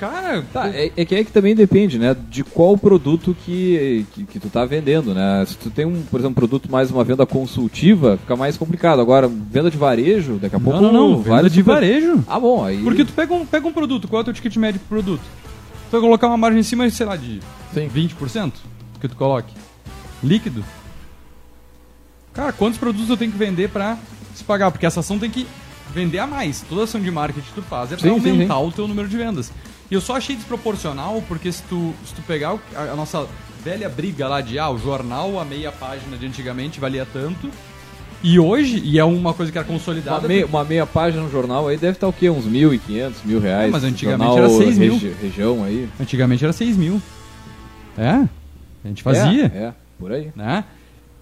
[0.00, 2.16] Cara, Tá, é, é que aí que também depende, né?
[2.28, 5.44] De qual produto que, que, que tu tá vendendo, né?
[5.46, 9.00] Se tu tem, um, por exemplo, um produto mais uma venda consultiva, fica mais complicado.
[9.00, 10.80] Agora, venda de varejo, daqui a pouco...
[10.80, 11.22] Não, não, não.
[11.22, 12.24] vale Venda de super- varejo.
[12.26, 12.82] Ah, bom, aí...
[12.82, 15.22] Porque tu pega um, pega um produto, qual é o teu ticket médio pro produto?
[15.92, 17.38] Tu vai colocar uma margem em cima, sei lá, de
[17.74, 17.86] Sim.
[17.86, 18.54] 20%
[18.98, 19.52] que tu coloque.
[20.24, 20.64] Líquido.
[22.32, 23.98] Cara, quantos produtos eu tenho que vender pra
[24.34, 24.70] se pagar?
[24.70, 25.46] Porque essa ação tem que
[25.92, 26.62] vender a mais.
[26.62, 29.06] Toda ação de marketing que tu faz é pra Sim, sim, aumentar o teu número
[29.06, 29.52] de vendas.
[29.90, 33.28] E eu só achei desproporcional porque se tu, se tu pegar a, a nossa
[33.62, 37.50] velha briga lá de ah, o jornal, a meia página de antigamente valia tanto.
[38.22, 40.28] E hoje, e é uma coisa que era Uma consolidada.
[40.28, 42.30] meia, uma meia página no jornal aí deve estar o quê?
[42.30, 43.68] Uns 1.500, mil reais.
[43.68, 44.92] É, mas antigamente Jornal era 6 mil.
[44.94, 45.88] regi- região aí.
[46.00, 47.02] Antigamente era 6 mil.
[47.98, 48.08] É?
[48.84, 50.30] A gente fazia, É, é, por aí.
[50.36, 50.64] né?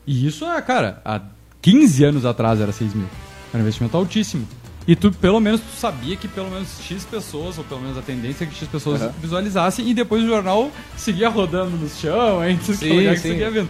[0.07, 1.21] E isso, é, cara, há
[1.63, 3.07] 15 anos atrás era 6 mil.
[3.53, 4.47] Era um investimento altíssimo.
[4.87, 8.03] E tu, pelo menos, tu sabia que pelo menos X pessoas, ou pelo menos a
[8.03, 9.13] tendência é que X pessoas Aham.
[9.21, 12.59] visualizassem, e depois o jornal seguia rodando no chão, hein?
[12.65, 13.29] Sim, que sim.
[13.31, 13.69] seguia vendo.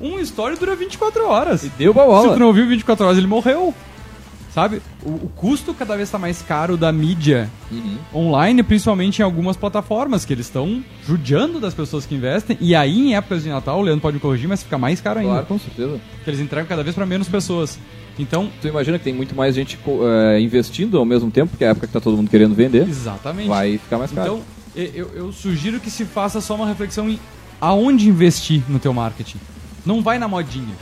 [0.00, 1.64] Um story dura 24 horas.
[1.64, 3.74] E deu pra Se tu não ouviu 24 horas, ele morreu.
[4.54, 4.82] Sabe?
[5.02, 7.96] O, o custo cada vez está mais caro da mídia Uhum.
[8.14, 12.58] online, principalmente em algumas plataformas, que eles estão judiando das pessoas que investem.
[12.60, 15.20] E aí, em épocas de Natal, o Leandro pode me corrigir, mas fica mais caro
[15.20, 15.32] ainda.
[15.32, 15.98] Claro, com certeza.
[16.16, 17.78] Porque eles entregam cada vez para menos pessoas.
[18.18, 21.68] Então, Tu imagina que tem muito mais gente eh, investindo ao mesmo tempo, porque é
[21.68, 23.48] a época que tá todo mundo querendo vender, exatamente.
[23.48, 24.42] vai ficar mais caro.
[24.74, 27.18] Então, eu, eu sugiro que se faça só uma reflexão em
[27.58, 29.38] aonde investir no teu marketing.
[29.84, 30.74] Não vai na modinha.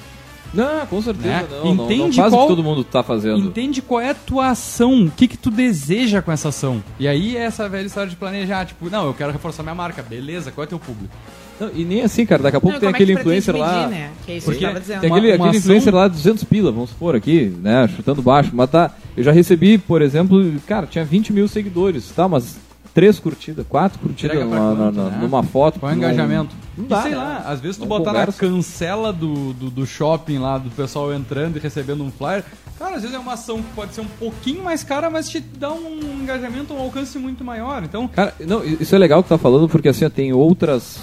[0.52, 1.46] não, com certeza Né?
[1.50, 1.74] não, não.
[1.76, 3.38] Não Entende faz qual- o que todo mundo tá fazendo.
[3.38, 6.82] Entende qual é a tua ação, o que que tu deseja com essa ação.
[6.98, 10.02] E aí é essa velha história de planejar, tipo, não, eu quero reforçar minha marca,
[10.02, 11.14] beleza, qual é teu público?
[11.60, 12.42] Não, e nem assim, cara.
[12.42, 13.76] Daqui a pouco Não, tem como é que aquele influencer lá.
[13.82, 14.10] medir, né?
[14.24, 15.00] Que é isso Porque que eu tava dizendo.
[15.02, 17.86] Tem aquele, uma aquele ação- influencer lá de 200 pila, vamos supor aqui, né?
[17.94, 18.50] Chutando baixo.
[18.54, 18.90] Mas tá.
[19.14, 22.26] Eu já recebi, por exemplo, cara, tinha 20 mil seguidores, tá?
[22.26, 22.56] Mas
[22.94, 25.18] três curtidas, quatro curtidas pra numa, quanto, na- né?
[25.20, 25.78] numa foto.
[25.80, 26.54] Qual é o engajamento?
[26.76, 27.16] Não e dá, sei né?
[27.16, 28.38] lá, às vezes tu Não botar na conversa.
[28.40, 32.44] cancela do, do, do shopping lá, do pessoal entrando e recebendo um flyer,
[32.78, 35.40] cara, às vezes é uma ação que pode ser um pouquinho mais cara, mas te
[35.40, 37.82] dá um engajamento, um alcance muito maior.
[37.84, 40.98] Então, Cara, não, isso é legal que tá falando, porque assim, ó, tem outras.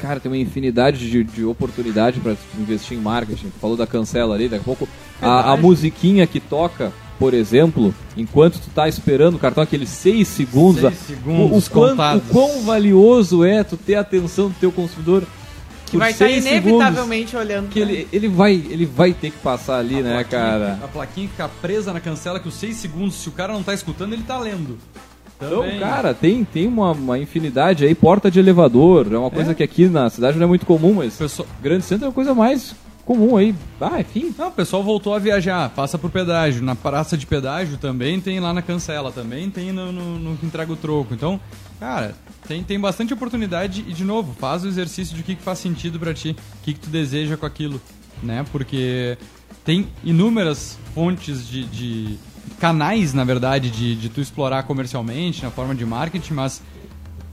[0.00, 3.48] Cara, tem uma infinidade de, de oportunidade para investir em marketing.
[3.48, 4.88] Tu falou da cancela ali, daqui a pouco.
[5.20, 6.90] A, a musiquinha que toca,
[7.24, 10.82] por exemplo, enquanto tu tá esperando o cartão, aqueles seis segundos.
[10.82, 14.70] Seis segundos o, o, quão, o quão valioso é tu ter a atenção do teu
[14.70, 15.22] consumidor.
[15.86, 17.72] Que vai estar seis inevitavelmente olhando.
[17.72, 20.78] segundos, Que ele, ele, vai, ele vai ter que passar ali, a né, cara?
[20.84, 23.72] A plaquinha fica presa na cancela que os 6 segundos, se o cara não tá
[23.72, 24.76] escutando, ele tá lendo.
[25.38, 25.80] Então, Também.
[25.80, 29.54] cara, tem, tem uma, uma infinidade aí, porta de elevador, é uma coisa É.
[29.54, 32.34] que aqui na cidade não é muito comum, mas Pessoal- grande centro é uma coisa
[32.34, 33.54] mais comum aí.
[33.80, 34.34] Ah, enfim.
[34.36, 36.62] Não, o pessoal voltou a viajar, passa por pedágio.
[36.62, 40.46] Na praça de pedágio também tem lá na cancela, também tem no, no, no que
[40.46, 41.14] entrega o troco.
[41.14, 41.40] Então,
[41.78, 42.14] cara,
[42.46, 45.58] tem, tem bastante oportunidade e, de novo, faz o exercício de o que, que faz
[45.58, 47.80] sentido pra ti, o que, que tu deseja com aquilo,
[48.22, 48.44] né?
[48.50, 49.18] Porque
[49.64, 52.18] tem inúmeras fontes de, de
[52.58, 56.62] canais, na verdade, de, de tu explorar comercialmente, na forma de marketing, mas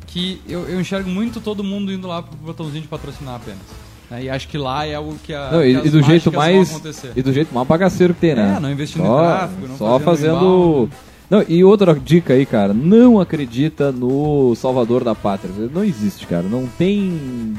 [0.08, 3.91] que eu, eu enxergo muito todo mundo indo lá pro botãozinho de patrocinar apenas.
[4.12, 4.24] Né?
[4.24, 6.32] E acho que lá é o que, a, Não, que e, as e do jeito
[6.34, 7.14] mais acontecer.
[7.16, 8.56] e do jeito mais bagaceiro que tem, né?
[8.58, 10.90] É, não investindo só, em tráfego, não só fazendo fazendo.
[11.30, 15.54] Não, e outra dica aí, cara, não acredita no Salvador da Pátria.
[15.74, 16.44] Não existe, cara.
[16.44, 17.54] Não tem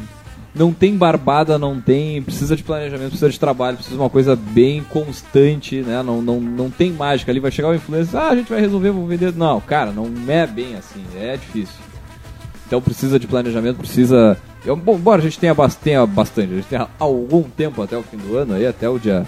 [0.55, 4.37] não tem barbada, não tem, precisa de planejamento, precisa de trabalho, precisa de uma coisa
[4.37, 6.03] bem constante, né?
[6.03, 8.91] Não, não, não tem mágica ali, vai chegar o influencer, ah, a gente vai resolver,
[8.91, 9.33] vou vender.
[9.35, 11.92] Não, cara, não é bem assim, é difícil.
[12.73, 14.35] Então precisa de planejamento, precisa.
[14.65, 17.99] Eu, bom, embora a gente tenha, bas- tenha bastante, a gente tenha algum tempo até
[17.99, 19.27] o fim do ano, aí até o dia.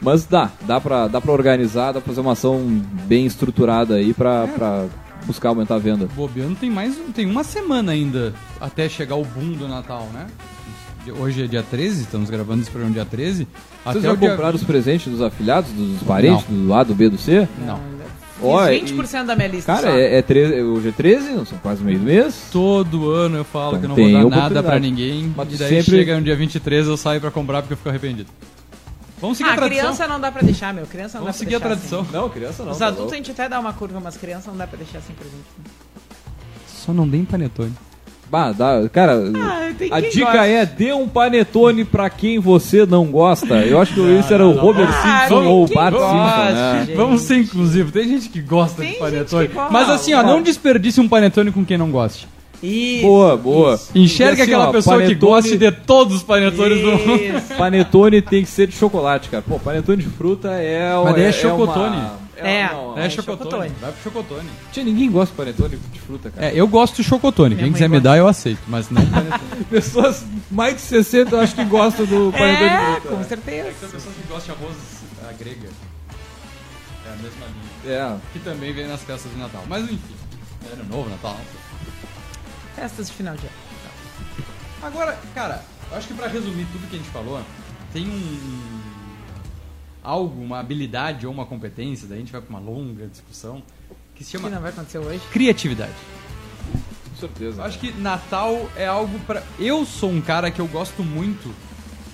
[0.00, 2.60] Mas dá, dá pra, dá pra organizar, dá pra fazer uma ação
[3.08, 4.86] bem estruturada aí pra, pra
[5.26, 6.06] buscar aumentar a venda.
[6.14, 10.28] Bobeando tem mais tem uma semana ainda até chegar o boom do Natal, né?
[11.18, 13.48] Hoje é dia 13, estamos gravando esse programa dia 13.
[13.82, 16.94] Vocês até já o dia compraram os presentes dos afiliados, dos parentes, do A, do
[16.94, 17.48] B, do C?
[17.66, 17.80] Não.
[18.42, 19.96] Ó, Fiz e- 20% da minha lista Cara, só.
[19.96, 22.48] é, é 13, hoje é 13, não são quase meio do mês.
[22.50, 25.32] Todo ano eu falo que eu não vou dar nada pra ninguém.
[25.36, 27.88] Mas e daí sempre- chega no dia 23 eu saio pra comprar porque eu fico
[27.88, 28.30] arrependido.
[29.20, 29.84] Vamos seguir Ah, a tradição.
[29.84, 30.86] criança não dá pra deixar, meu.
[30.86, 32.06] Criança não Vamos dá pra seguir a deixar tradição.
[32.22, 32.70] Não, criança não.
[32.70, 32.72] Assim.
[32.72, 33.14] Os tá adultos louco.
[33.14, 35.44] a gente até dá uma curva, mas criança não dá pra deixar sem presente.
[36.66, 37.74] Só não deem panetone.
[38.30, 40.46] Bah, dá, cara, Ah, a dica gosta.
[40.46, 43.54] é dê um panetone pra quem você não gosta.
[43.66, 46.88] Eu acho que esse era o Robert Ah, Simpson ou o Bart gosta, Simpson, né?
[46.94, 47.92] Vamos ser inclusivos.
[47.92, 49.48] Tem gente que gosta Tem de panetone.
[49.48, 49.72] que gosta.
[49.72, 52.28] Mas assim, ó, não desperdice um panetone com quem não goste.
[52.62, 53.02] Isso.
[53.06, 53.80] Boa, boa.
[53.94, 57.14] Enxerga E assim, aquela ó, pessoa que panetone- goste de todos os panetones do mundo.
[57.16, 57.54] Isso.
[57.56, 59.42] Panetone tem que ser de chocolate, cara.
[59.48, 60.92] Pô, panetone de fruta é.
[61.02, 61.96] Mas daí é é chocotone.
[61.96, 62.68] uma- É.
[62.72, 63.38] não, É É chocotone.
[63.50, 63.68] chocotone.
[63.80, 64.50] Vai pro chocotone.
[64.72, 66.46] Tinha ninguém gosta de panetone de fruta, cara.
[66.46, 67.54] É, eu gosto de chocotone.
[67.54, 68.08] Minha Quem quiser me gosta.
[68.10, 68.60] dar, eu aceito.
[68.66, 69.64] Mas não panetone.
[69.70, 73.08] Pessoas mais de 60 eu acho que gostam do panetone É, de fruta.
[73.08, 73.24] com né?
[73.24, 73.62] certeza.
[73.80, 74.76] Tem pessoas que gostam de arroz
[75.28, 75.68] à grega.
[77.06, 77.96] É a mesma linha.
[77.96, 78.16] É.
[78.32, 79.64] Que também vem nas festas de Natal.
[79.68, 79.98] Mas enfim.
[80.68, 81.36] É ano novo, Natal.
[81.36, 82.82] sei.
[82.84, 83.54] Festas de final de ano.
[84.82, 87.40] Agora, cara, eu acho que pra resumir tudo que a gente falou,
[87.92, 88.80] tem um.
[90.02, 93.62] Algo, uma habilidade ou uma competência, daí a gente vai pra uma longa discussão,
[94.14, 95.20] que se O que chama não vai acontecer hoje?
[95.32, 95.92] criatividade.
[97.10, 97.60] Com certeza.
[97.60, 99.42] Eu acho que Natal é algo pra.
[99.58, 101.52] Eu sou um cara que eu gosto muito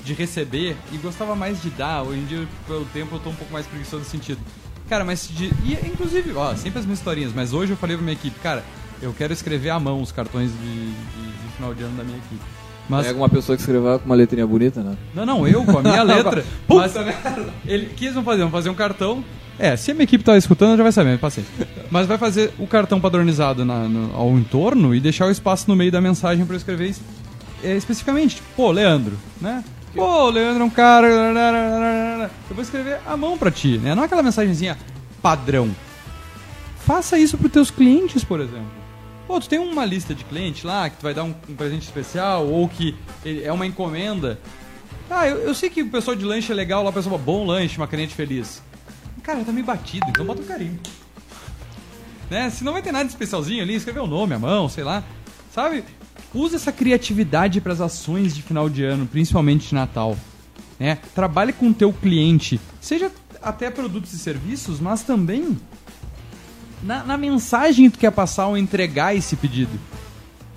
[0.05, 2.03] de receber e gostava mais de dar.
[2.03, 4.41] Hoje em dia, pelo tempo, eu tô um pouco mais preguiçoso nesse sentido.
[4.89, 5.47] Cara, mas de.
[5.65, 8.65] E, inclusive, ó, sempre as minhas historinhas, mas hoje eu falei pra minha equipe, cara,
[9.03, 12.19] eu quero escrever à mão os cartões de, de- de final de ano da minha
[12.19, 12.41] equipe.
[12.89, 13.07] Mas.
[13.07, 14.97] Pega uma pessoa que escreveu com uma letrinha bonita, né?
[15.15, 16.45] Não, não, eu com a minha letra.
[16.69, 16.95] Mas
[17.67, 19.25] ele quis vão fazer, vão fazer um cartão.
[19.59, 21.51] É, se a minha equipe tá escutando, já vai saber, paciência.
[21.91, 25.75] Mas vai fazer o cartão padronizado na- no- ao entorno e deixar o espaço no
[25.75, 27.01] meio da mensagem pra eu escrever es-
[27.65, 28.37] é, especificamente.
[28.37, 29.65] Tipo, pô, Leandro, né?
[29.95, 31.07] Pô, Leandro é um cara.
[32.51, 33.95] Eu vou escrever à mão pra ti, né?
[33.95, 34.77] Não aquela mensagenzinha
[35.23, 35.71] padrão.
[36.85, 38.76] Faça isso pros teus clientes, por exemplo.
[39.27, 41.83] Pô, tu tem uma lista de clientes lá que tu vai dar um, um presente
[41.83, 44.39] especial ou que é uma encomenda.
[45.11, 47.25] Ah, eu, eu sei que o pessoal de lanche é legal lá, o pessoal fala,
[47.25, 48.63] bom lanche, uma cliente feliz.
[49.23, 50.79] Cara, tá meio batido, então bota um carinho.
[52.31, 52.51] Né?
[52.51, 55.03] Se não vai ter nada de especialzinho ali, escrever o nome, a mão, sei lá.
[55.53, 55.85] Sabe?
[56.33, 60.17] Usa essa criatividade para as ações de final de ano, principalmente de Natal.
[60.79, 60.99] Né?
[61.15, 63.11] Trabalhe com o teu cliente, seja
[63.43, 65.57] até produtos e serviços, mas também
[66.83, 69.79] na, na mensagem que tu quer passar ao entregar esse pedido.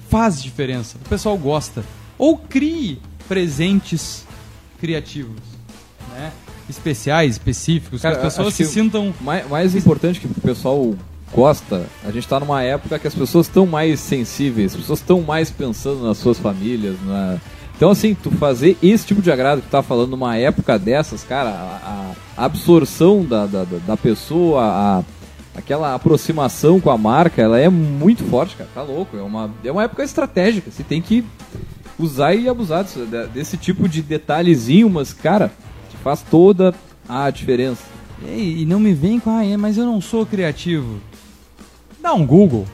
[0.10, 1.84] Faz diferença, o pessoal gosta.
[2.18, 4.26] Ou crie presentes
[4.80, 5.38] criativos,
[6.14, 6.32] né?
[6.70, 10.94] especiais, específicos, Cara, que as pessoas se sintam Mais, mais importante que o pessoal
[11.34, 15.22] gosta, a gente tá numa época que as pessoas estão mais sensíveis, as pessoas estão
[15.22, 17.38] mais pensando nas suas famílias, na...
[17.76, 21.24] Então, assim, tu fazer esse tipo de agrado que tu tá falando numa época dessas,
[21.24, 25.04] cara, a, a absorção da, da, da- da pessoa, a,
[25.60, 29.16] aquela aproximação com a marca, ela é muito forte, cara, tá louco.
[29.18, 31.24] É uma, é uma época estratégica, você tem que
[31.98, 35.52] usar e abusar disso, de- desse tipo de detalhezinho, mas, cara,
[36.04, 36.74] faz toda
[37.08, 37.84] a diferença.
[38.26, 41.00] Ei, E não me vem com, ah, é, mas eu não sou criativo.
[42.02, 42.66] Dá um Google.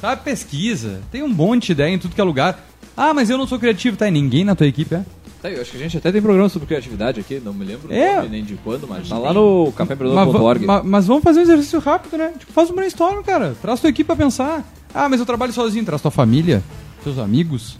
[0.00, 1.00] Sabe, pesquisa.
[1.10, 2.64] Tem um monte de ideia em tudo que é lugar.
[2.96, 4.06] Ah, mas eu não sou criativo, tá?
[4.08, 5.04] E ninguém na tua equipe é?
[5.42, 7.92] Tá, eu acho que a gente até tem programa sobre criatividade aqui, não me lembro
[7.92, 8.16] É.
[8.16, 10.64] nome nem de quando, mas tá lá no Mas, caféempreendedor.org.
[10.64, 12.32] va- ma- mas vamos fazer um exercício rápido, né?
[12.38, 13.54] Tipo, faz um brainstorm, cara.
[13.60, 14.64] Traz tua equipe pra pensar.
[14.94, 15.84] Ah, mas eu trabalho sozinho.
[15.84, 16.62] Traz tua família,
[17.04, 17.78] teus amigos.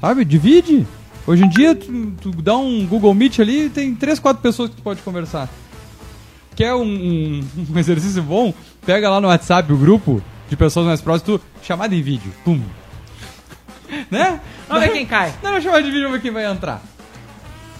[0.00, 0.24] Sabe?
[0.24, 0.86] Divide.
[1.26, 4.70] Hoje em dia, tu, tu dá um Google Meet ali e tem três, quatro pessoas
[4.70, 5.48] que tu pode conversar.
[6.56, 7.40] Quer um, um-
[7.74, 8.52] um exercício bom?
[8.84, 12.32] Pega lá no WhatsApp o grupo de pessoas mais próximas, tu chamada em vídeo.
[12.44, 12.60] Pum.
[14.10, 14.40] né?
[14.68, 15.32] Vamos ver quem cai.
[15.42, 16.82] Não, não chamada de vídeo, vamos ver quem vai entrar.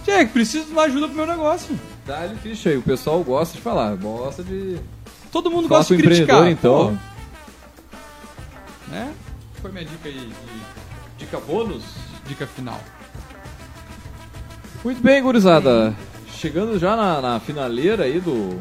[0.06, 1.76] Tchê, preciso de uma ajuda pro meu negócio.
[2.06, 4.78] Dá-lhe ficha aí, o pessoal gosta de falar, gosta de
[5.32, 6.46] Todo mundo falar gosta de criticar.
[6.46, 6.96] então.
[7.90, 9.12] Pô, né?
[9.60, 11.82] Foi minha dica aí de Dica bônus?
[12.28, 12.80] dica final.
[14.84, 15.92] Muito bem, gurizada.
[16.32, 18.60] Chegando já na, na finaleira aí do,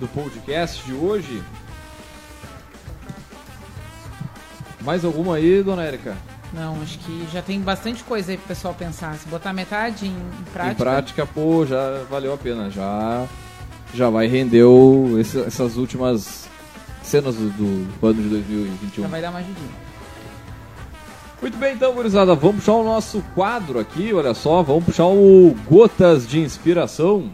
[0.00, 1.40] do podcast de hoje.
[4.80, 6.16] Mais alguma aí, dona Érica?
[6.56, 9.14] Não, acho que já tem bastante coisa aí pro pessoal pensar.
[9.16, 10.16] Se botar metade em,
[10.52, 10.72] prática.
[10.72, 12.70] Em prática, pô, já valeu a pena.
[12.70, 13.26] Já,
[13.94, 16.48] já vai render o- esse- essas últimas
[17.02, 17.50] cenas do,
[18.00, 19.02] do ano de 2021.
[19.02, 19.86] Já vai dar uma ajudinha.
[21.42, 25.54] Muito bem, então, gurizada, vamos puxar o nosso quadro aqui, olha só, vamos puxar o
[25.68, 27.30] Gotas de Inspiração.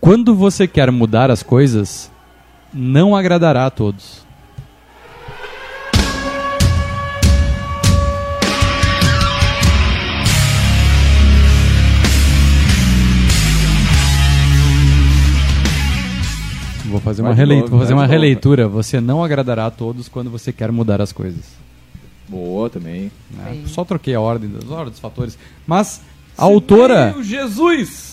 [0.00, 2.10] Quando você quer mudar as coisas,
[2.72, 4.26] não agradará a todos.
[16.86, 17.34] Vou fazer uma,
[17.68, 18.66] vou fazer uma releitura.
[18.66, 21.44] Você não agradará a todos quando você quer mudar as coisas.
[22.28, 23.10] Boa também.
[23.46, 25.38] É, só troquei a ordem, das ordens dos fatores.
[25.66, 26.00] Mas
[26.36, 27.12] a autora.
[27.12, 28.07] Meu Jesus!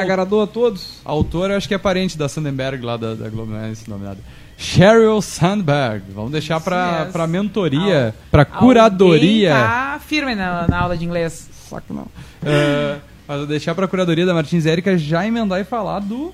[0.00, 1.00] Agradou a todos?
[1.04, 3.88] a autora acho que é parente da Sandberg lá da, da Globo, não é esse
[3.90, 4.18] nome nada.
[4.56, 6.04] Sheryl Sandberg.
[6.14, 7.12] Vamos deixar pra, Yes.
[7.12, 9.50] pra mentoria, pra curadoria.
[9.52, 11.48] Tá firme na, na aula de inglês.
[11.68, 12.06] Saco não.
[12.44, 16.32] É, mas vou deixar pra curadoria da Martins Érica já emendar e falar do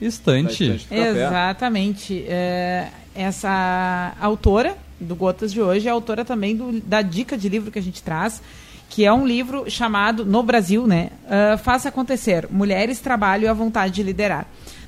[0.00, 0.86] estante.
[0.88, 1.08] Café.
[1.10, 2.24] Exatamente.
[2.28, 7.70] É, essa autora do Gotas de hoje é autora também do- da dica de livro
[7.70, 8.42] que a gente traz,
[8.88, 11.10] que é um livro chamado, no Brasil, né?
[11.28, 14.46] ah, Faça Acontecer, Mulheres, Trabalho e a Vontade de Liderar.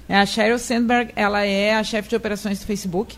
[0.09, 3.16] A Sheryl Sandberg, ela é a chefe de operações do Facebook,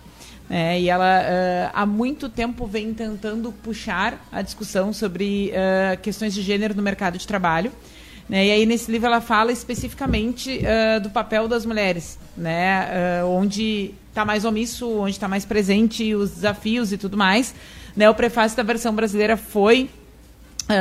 [0.48, 6.34] né, e ela ah, há muito tempo vem tentando puxar a discussão sobre ah, questões
[6.34, 7.70] de gênero no mercado de trabalho.
[8.28, 8.46] Né?
[8.46, 10.60] E aí nesse livro ela fala especificamente
[11.02, 13.24] do papel das mulheres, né?
[13.24, 17.52] Onde está mais omisso, onde está mais presente, os desafios e tudo mais.
[17.96, 18.08] Né?
[18.08, 19.90] O prefácio da versão brasileira foi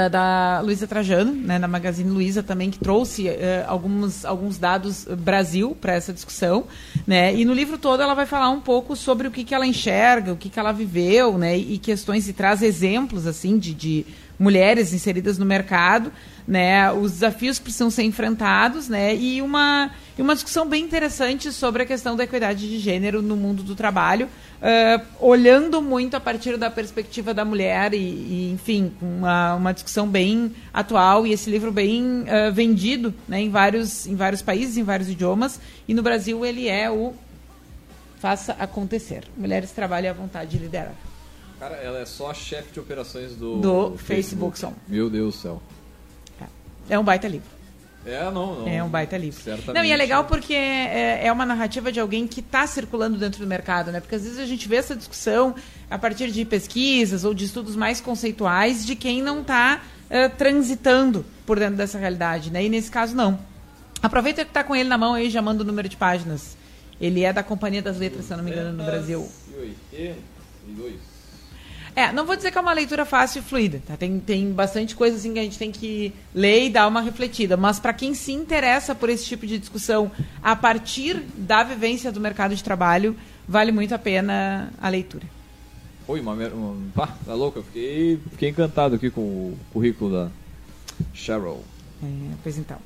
[0.09, 5.15] da Luísa Trajano, né, na Magazine Luiza também, que trouxe ah, alguns, alguns dados ah,
[5.15, 6.65] Brasil para essa discussão.
[7.07, 7.35] Né?
[7.35, 10.33] E no livro todo ela vai falar um pouco sobre o que, que ela enxerga,
[10.33, 14.05] o que, que ela viveu, né, e questões, e traz exemplos assim de, de
[14.39, 16.11] mulheres inseridas no mercado,
[16.47, 21.83] né, os desafios que precisam ser enfrentados, né, e uma, uma discussão bem interessante sobre
[21.83, 24.29] a questão da equidade de gênero no mundo do trabalho,
[24.61, 30.07] ah, olhando muito a partir da perspectiva da mulher e, e, enfim, uma, uma discussão
[30.07, 34.83] bem atual e esse livro bem ah, vendido né, em, vários, em vários países, em
[34.83, 37.13] vários idiomas, e no Brasil ele é o
[38.19, 39.23] Faça Acontecer.
[39.37, 41.09] Mulheres trabalham à vontade de liderar.
[41.60, 44.72] Cara, ela é só a chefe de operações do, Do Facebook, só.
[44.88, 45.62] Meu Deus do céu.
[46.89, 47.47] É um baita livro.
[48.05, 48.68] É, não, não.
[48.68, 49.39] É um baita livro.
[49.41, 49.76] Certamente.
[49.76, 53.41] Não, e é legal porque é, é uma narrativa de alguém que está circulando dentro
[53.41, 53.99] do mercado, né?
[53.99, 55.53] Porque às vezes a gente vê essa discussão
[55.91, 59.82] a partir de pesquisas ou de estudos mais conceituais de quem não está
[60.38, 62.64] transitando por dentro dessa realidade, né?
[62.64, 63.39] E nesse caso, não.
[64.01, 66.57] Aproveita que está com ele na mão aí e já manda o número de páginas.
[66.99, 69.30] Ele é da Companhia das Letras, se eu não me engano, no Brasil.
[69.55, 71.09] 82.
[71.99, 73.97] É, não vou dizer que é uma leitura fácil e fluida, tá?
[73.97, 77.57] Tem, tem bastante coisa assim que a gente tem que ler e dar uma refletida.
[77.57, 80.09] Mas para quem se interessa por esse tipo de discussão
[80.41, 83.15] a partir da vivência do mercado de trabalho,
[83.47, 85.25] vale muito a pena a leitura.
[86.07, 87.61] Oi, uma, uma pá, tá louca?
[87.61, 90.29] Fiquei, fiquei encantado aqui com o currículo da
[91.13, 91.59] Cheryl.
[92.01, 92.07] É,
[92.41, 92.77] pois então.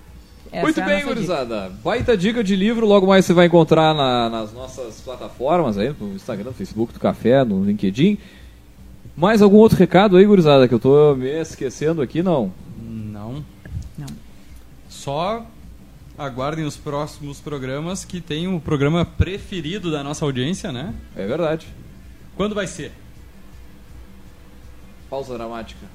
[0.51, 1.69] Essa Muito é bem, gurizada.
[1.83, 6.15] Baita dica de livro, logo mais você vai encontrar na- nas nossas plataformas aí, no
[6.15, 8.17] Instagram, no Facebook do Café, no LinkedIn.
[9.15, 12.23] Mais algum outro recado aí, gurizada, que eu tô me esquecendo aqui?
[12.23, 12.51] Não.
[12.81, 13.43] Não.
[13.97, 14.07] Não.
[14.89, 15.45] Só
[16.17, 20.93] aguardem os próximos programas que tem o programa preferido da nossa audiência, né?
[21.15, 21.67] É verdade.
[22.35, 22.91] Quando vai ser?
[25.09, 25.85] Pausa dramática.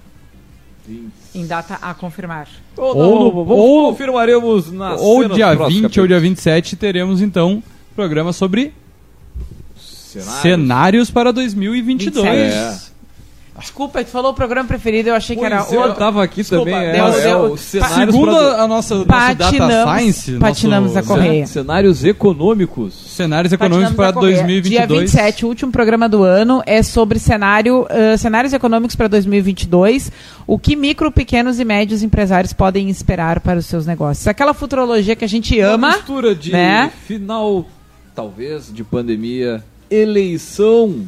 [1.34, 2.48] Em data a confirmar.
[2.76, 7.62] Ou, Ou não, vamos- ou- confirmaremos na ou dia 20 ou dia 27 teremos então
[7.94, 8.72] programa sobre
[9.76, 12.24] cenários, para 2022.
[12.26, 12.87] 27.
[13.58, 15.96] Desculpa, tu falou o programa preferido, eu achei que era Pois é, eu outro.
[15.96, 16.86] tava aqui Desculpa, também.
[16.88, 20.98] É, é deu- o cenários Segundo pra- a nossa, nosso data Patinamos- science, patinamos nosso
[21.12, 21.46] a correia.
[21.46, 22.94] cenários econômicos.
[22.94, 24.52] cenários econômicos para Patinamos a correr.
[24.52, 24.88] 2022.
[24.88, 30.10] Dia 27, o último programa do ano, é sobre cenário, ah, cenários econômicos para 2022.
[30.46, 34.26] O que micro, pequenos e médios empresários podem esperar para os seus negócios.
[34.28, 35.88] Aquela futurologia que a gente Uma ama.
[35.96, 36.90] mistura de né?
[37.06, 37.66] final,
[38.14, 41.06] talvez, de pandemia, eleição.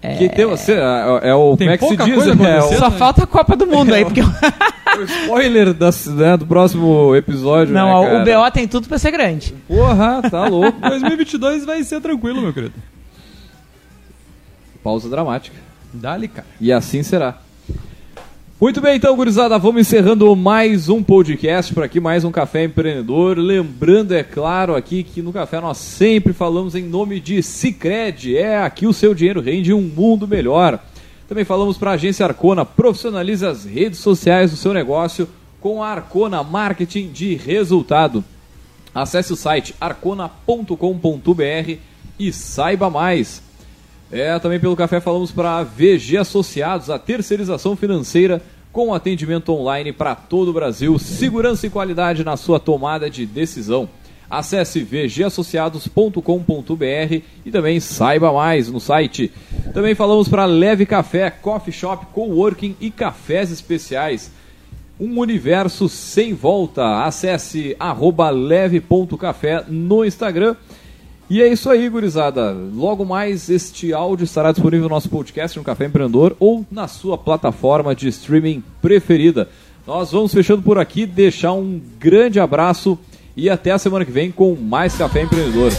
[0.00, 2.14] Que tem, você, é, é o Tem como é que se pouca diz?
[2.14, 2.60] coisa É.
[2.76, 7.74] Só falta a Copa do Mundo aí, porque o, spoiler da, né, do próximo episódio.
[7.74, 8.24] não, né, o?
[8.24, 9.52] BO tem tudo para ser grande.
[9.66, 10.80] Porra, tá louco.
[10.80, 12.74] 2022 vai ser tranquilo, meu querido.
[14.82, 15.56] Pausa dramática.
[15.92, 16.46] Dá-lhe, cara.
[16.60, 17.38] E assim será.
[18.60, 23.38] Muito bem, então, gurizada, vamos encerrando mais um podcast por aqui, mais um Café Empreendedor.
[23.38, 28.36] Lembrando, é claro, aqui que no Café nós sempre falamos em nome de Cicred.
[28.36, 30.82] É aqui o seu dinheiro rende um mundo melhor.
[31.28, 35.28] Também falamos para a agência Arcona, profissionalize as redes sociais do seu negócio
[35.60, 38.24] com a Arcona Marketing de Resultado.
[38.92, 41.76] Acesse o site arcona.com.br
[42.18, 43.40] e saiba mais.
[44.10, 48.40] É, também pelo café falamos para VG Associados, a terceirização financeira
[48.72, 53.88] com atendimento online para todo o Brasil, segurança e qualidade na sua tomada de decisão.
[54.30, 59.32] Acesse vgassociados.com.br e também saiba mais no site.
[59.72, 64.30] Também falamos para Leve Café, Coffee Shop, Coworking e cafés especiais.
[65.00, 67.04] um universo sem volta.
[67.04, 70.56] Acesse arroba leve.café no Instagram.
[71.30, 72.52] E é isso aí, gurizada.
[72.52, 77.18] Logo mais, este áudio estará disponível no nosso podcast no Café Empreendedor ou na sua
[77.18, 79.46] plataforma de streaming preferida.
[79.86, 82.98] Nós vamos fechando por aqui, deixar um grande abraço
[83.36, 85.70] e até a semana que vem com mais Café Empreendedor.